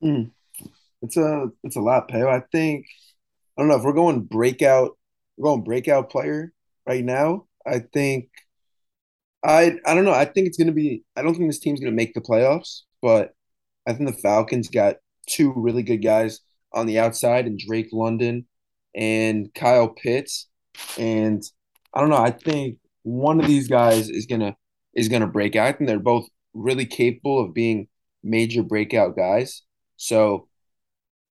[0.02, 0.30] Mm.
[1.02, 2.28] It's a it's a lot, Peo.
[2.28, 2.86] I think
[3.56, 4.96] I don't know if we're going breakout.
[5.36, 6.52] We're going breakout player
[6.86, 7.46] right now.
[7.66, 8.28] I think
[9.44, 10.12] I I don't know.
[10.12, 11.04] I think it's gonna be.
[11.16, 13.34] I don't think this team's gonna make the playoffs, but
[13.86, 14.96] I think the Falcons got
[15.28, 16.40] two really good guys
[16.72, 18.46] on the outside and Drake London
[18.94, 20.48] and Kyle Pitts.
[20.98, 21.42] And
[21.94, 24.56] I don't know, I think one of these guys is gonna
[24.92, 25.78] is gonna break out.
[25.78, 27.86] Think they're both really capable of being
[28.24, 29.62] major breakout guys.
[29.96, 30.48] So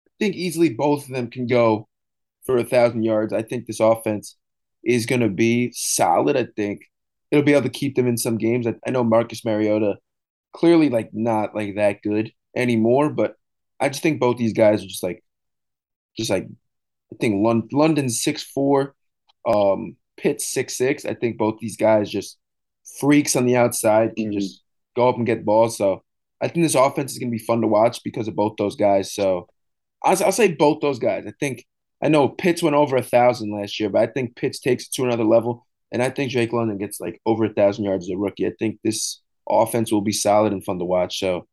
[0.09, 1.89] I think easily both of them can go
[2.45, 3.33] for a thousand yards.
[3.33, 4.37] I think this offense
[4.85, 6.37] is gonna be solid.
[6.37, 6.81] I think
[7.31, 8.66] it'll be able to keep them in some games.
[8.66, 9.99] I, I know Marcus Mariota
[10.53, 13.37] clearly like not like that good anymore, but
[13.79, 15.23] I just think both these guys are just like,
[16.16, 16.49] just like,
[17.12, 18.97] I think London, London's six four,
[19.47, 21.05] um, Pitt six six.
[21.05, 22.39] I think both these guys just
[22.99, 24.39] freaks on the outside can mm-hmm.
[24.39, 24.62] just
[24.97, 25.77] go up and get balls.
[25.79, 26.03] So
[26.41, 28.77] I think this offense is going to be fun to watch because of both those
[28.77, 29.12] guys.
[29.12, 29.49] So
[30.03, 31.25] I'll, I'll say both those guys.
[31.27, 31.64] I think
[32.03, 34.93] I know Pitts went over a thousand last year, but I think Pitts takes it
[34.95, 35.66] to another level.
[35.93, 38.47] And I think Drake London gets like over a thousand yards as a rookie.
[38.47, 41.18] I think this offense will be solid and fun to watch.
[41.18, 41.47] So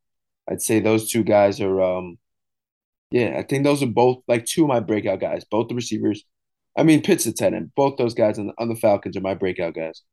[0.49, 2.17] I'd say those two guys are um
[3.11, 6.23] yeah, I think those are both like two of my breakout guys, both the receivers.
[6.77, 9.21] I mean, Pitts a 10 and both those guys on the, on the Falcons are
[9.21, 10.03] my breakout guys.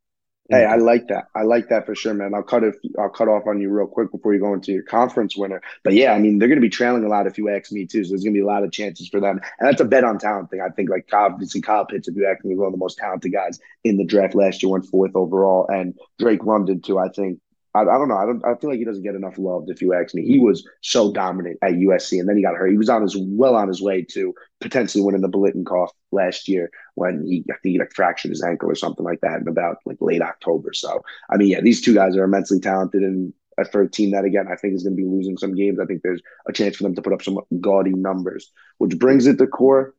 [0.51, 1.29] Hey, I like that.
[1.35, 2.35] I like that for sure, man.
[2.35, 2.75] I'll cut it.
[2.99, 5.62] I'll cut off on you real quick before you go into your conference winner.
[5.83, 7.87] But yeah, I mean, they're going to be trailing a lot if you ask me
[7.87, 8.05] too.
[8.05, 10.05] So there's going to be a lot of chances for them, and that's a bet
[10.05, 10.61] on talent thing.
[10.61, 13.33] I think like obviously Kyle Pitts, if you ask me, one of the most talented
[13.33, 16.99] guys in the draft last year, went fourth overall, and Drake London too.
[16.99, 17.39] I think
[17.75, 18.16] I, I, don't know.
[18.16, 18.45] I don't.
[18.45, 19.64] I feel like he doesn't get enough love.
[19.66, 22.70] If you ask me, he was so dominant at USC, and then he got hurt.
[22.70, 26.70] He was on his well on his way to potentially winning the Biletnikoff last year
[26.95, 29.79] when he I think he like fractured his ankle or something like that in about
[29.87, 30.72] like late October.
[30.72, 33.33] So I mean, yeah, these two guys are immensely talented, and
[33.72, 35.87] for a team that again I think is going to be losing some games, I
[35.87, 38.53] think there's a chance for them to put up some gaudy numbers.
[38.79, 39.95] Which brings it to core.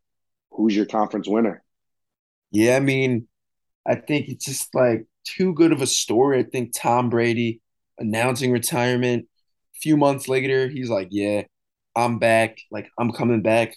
[0.52, 1.62] Who's your conference winner?
[2.52, 3.28] Yeah, I mean,
[3.86, 6.40] I think it's just like too good of a story.
[6.40, 7.62] I think Tom Brady
[7.98, 9.28] announcing retirement.
[9.76, 11.44] A few months later, he's like, "Yeah,
[11.96, 12.60] I'm back.
[12.72, 13.76] Like I'm coming back."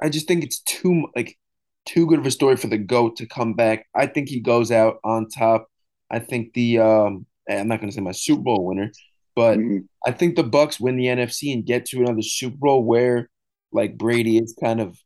[0.00, 1.38] I just think it's too like
[1.86, 3.86] too good of a story for the goat to come back.
[3.94, 5.68] I think he goes out on top.
[6.10, 8.90] I think the um I'm not going to say my Super Bowl winner,
[9.34, 9.78] but mm-hmm.
[10.06, 13.28] I think the Bucs win the NFC and get to another Super Bowl where
[13.72, 14.96] like Brady is kind of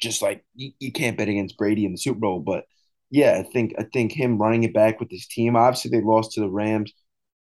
[0.00, 2.64] just like you, you can't bet against Brady in the Super Bowl, but
[3.10, 5.56] yeah, I think I think him running it back with his team.
[5.56, 6.92] Obviously, they lost to the Rams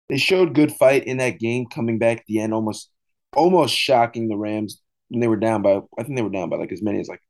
[0.10, 2.90] they showed good fight in that game, coming back at the end, almost
[3.36, 6.58] almost shocking the Rams when they were down by I think they were down by
[6.58, 7.22] like as many as like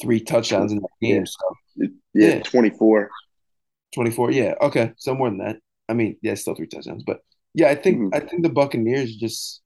[0.00, 1.16] three touchdowns in that game.
[1.16, 1.24] Yeah.
[1.24, 2.42] So Yeah, Yeah.
[2.42, 3.10] 24.
[3.94, 4.30] 24.
[4.32, 4.54] Yeah.
[4.60, 4.92] Okay.
[4.96, 5.56] So more than that.
[5.88, 7.04] I mean, yeah, still three touchdowns.
[7.04, 7.20] But
[7.54, 8.14] yeah, I think Mhm.
[8.14, 9.62] I think the Buccaneers just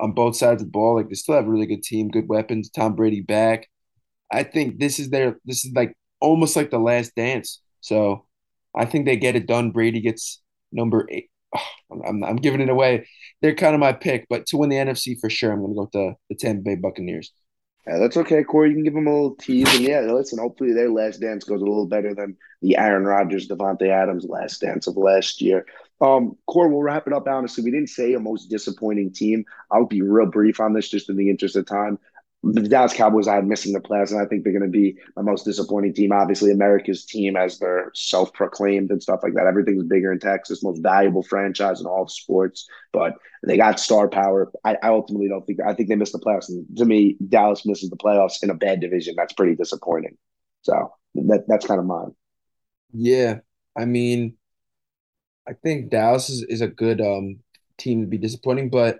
[0.00, 2.28] on both sides of the ball, like they still have a really good team, good
[2.28, 3.68] weapons, Tom Brady back.
[4.32, 7.60] I think this is their this is like almost like the last dance.
[7.80, 8.26] So
[8.74, 9.70] I think they get it done.
[9.70, 10.42] Brady gets
[10.72, 11.30] number eight.
[12.06, 13.06] I'm, I'm, giving it away.
[13.40, 15.74] They're kind of my pick, but to win the NFC for sure, I'm going to
[15.74, 17.32] go with the, the Tampa Bay Buccaneers.
[17.86, 18.70] Yeah, that's okay, Corey.
[18.70, 19.72] You can give them a little tease.
[19.72, 23.46] And yeah, listen, hopefully their last dance goes a little better than the Aaron Rodgers,
[23.46, 25.64] Davante Adams last dance of last year.
[26.00, 27.28] Um, Corey, we'll wrap it up.
[27.28, 29.44] Honestly, we didn't say a most disappointing team.
[29.70, 31.98] I'll be real brief on this just in the interest of time.
[32.52, 34.96] The Dallas Cowboys I had missing the playoffs, and I think they're going to be
[35.16, 36.12] my most disappointing team.
[36.12, 39.46] Obviously, America's team as they're self-proclaimed and stuff like that.
[39.46, 42.68] Everything's bigger in Texas, most valuable franchise in all of sports.
[42.92, 43.14] But
[43.46, 44.50] they got star power.
[44.64, 46.48] I, I ultimately don't think I think they missed the playoffs.
[46.48, 49.14] And to me, Dallas misses the playoffs in a bad division.
[49.16, 50.16] That's pretty disappointing.
[50.62, 52.14] So that that's kind of mine.
[52.92, 53.38] Yeah,
[53.76, 54.36] I mean,
[55.46, 57.40] I think Dallas is, is a good um
[57.78, 58.98] team to be disappointing, but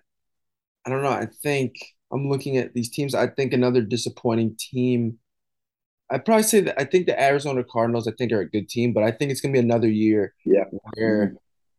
[0.85, 1.09] I don't know.
[1.09, 1.77] I think
[2.13, 3.15] I'm looking at these teams.
[3.15, 5.19] I think another disappointing team.
[6.11, 8.93] I'd probably say that I think the Arizona Cardinals, I think, are a good team,
[8.93, 10.65] but I think it's gonna be another year Yeah.
[10.95, 11.35] where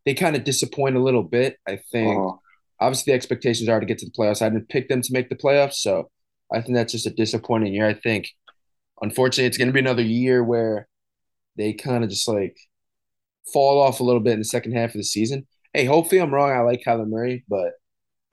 [0.06, 1.58] they kind of disappoint a little bit.
[1.68, 2.38] I think Uh-huh.
[2.80, 4.42] obviously the expectations are to get to the playoffs.
[4.42, 6.10] I didn't pick them to make the playoffs, so
[6.52, 7.88] I think that's just a disappointing year.
[7.88, 8.30] I think
[9.02, 10.90] unfortunately it's gonna be another year where
[11.56, 12.58] they kind of just like
[13.54, 15.48] fall off a little bit in the second half of the season.
[15.74, 16.52] Hey, hopefully I'm wrong.
[16.52, 17.74] I like Kyler Murray, but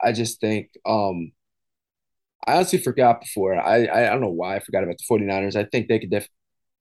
[0.01, 1.31] I just think um
[2.47, 3.55] I honestly forgot before.
[3.55, 5.55] I I don't know why I forgot about the 49ers.
[5.55, 6.29] I think they could def-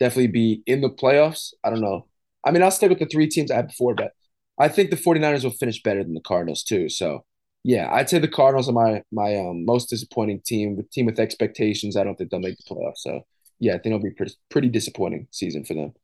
[0.01, 1.53] definitely be in the playoffs.
[1.65, 2.07] I don't know.
[2.47, 4.13] I mean, I'll stick with the three teams I had before, but
[4.59, 6.89] I think the 49ers will finish better than the Cardinals too.
[6.89, 7.25] So,
[7.65, 11.19] yeah, I'd say the Cardinals are my my um, most disappointing team, the team with
[11.21, 11.97] expectations.
[11.97, 12.99] I don't think they'll make the playoffs.
[12.99, 13.27] So,
[13.61, 15.95] yeah, I think it'll be pretty, pretty disappointing season for them.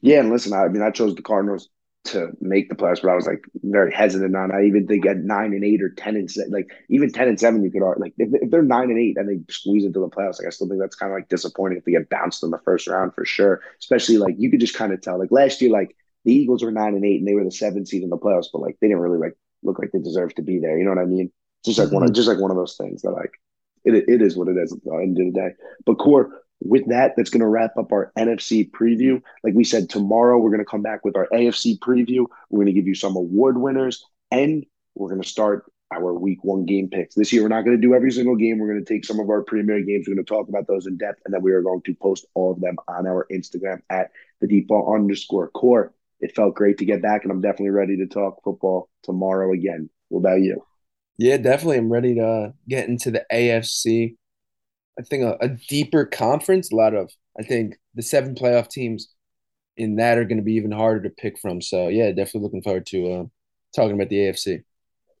[0.00, 1.68] Yeah, and listen, I mean, I chose the Cardinals
[2.04, 4.52] to make the playoffs, but I was like very hesitant on.
[4.52, 7.38] I even think at nine and eight or ten and seven, like even ten and
[7.38, 10.08] seven, you could like if, if they're nine and eight and they squeeze into the
[10.08, 12.50] playoffs, like I still think that's kind of like disappointing if they get bounced in
[12.50, 13.60] the first round for sure.
[13.78, 16.72] Especially like you could just kind of tell like last year, like the Eagles were
[16.72, 18.88] nine and eight and they were the seventh seed in the playoffs, but like they
[18.88, 20.78] didn't really like look like they deserved to be there.
[20.78, 21.30] You know what I mean?
[21.64, 22.14] Just like one of mm-hmm.
[22.14, 23.32] just like one of those things that like
[23.84, 25.50] it it is what it is at the end of the day.
[25.84, 26.30] But Corey
[26.60, 29.22] with that, that's going to wrap up our NFC preview.
[29.44, 32.26] Like we said, tomorrow we're going to come back with our AFC preview.
[32.50, 36.44] We're going to give you some award winners, and we're going to start our week
[36.44, 37.14] one game picks.
[37.14, 38.58] This year, we're not going to do every single game.
[38.58, 40.06] We're going to take some of our premier games.
[40.06, 42.26] We're going to talk about those in depth, and then we are going to post
[42.34, 45.94] all of them on our Instagram at the default underscore core.
[46.20, 49.88] It felt great to get back, and I'm definitely ready to talk football tomorrow again.
[50.08, 50.62] What about you?
[51.16, 51.78] Yeah, definitely.
[51.78, 54.16] I'm ready to get into the AFC.
[54.98, 59.14] I think a, a deeper conference, a lot of, I think the seven playoff teams
[59.76, 61.62] in that are going to be even harder to pick from.
[61.62, 63.24] So, yeah, definitely looking forward to uh,
[63.74, 64.64] talking about the AFC.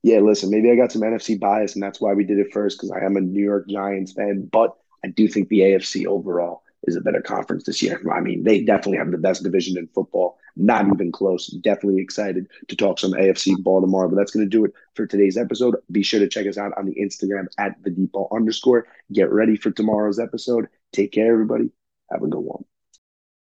[0.02, 2.78] Yeah, listen, maybe I got some NFC bias, and that's why we did it first
[2.78, 6.62] because I am a New York Giants fan, but I do think the AFC overall
[6.86, 8.00] is a better conference this year.
[8.10, 10.38] I mean, they definitely have the best division in football.
[10.56, 11.48] Not even close.
[11.48, 14.08] Definitely excited to talk some AFC ball tomorrow.
[14.08, 15.76] But that's going to do it for today's episode.
[15.90, 18.86] Be sure to check us out on the Instagram at the ball underscore.
[19.12, 20.68] Get ready for tomorrow's episode.
[20.92, 21.70] Take care, everybody.
[22.10, 22.64] Have a good one.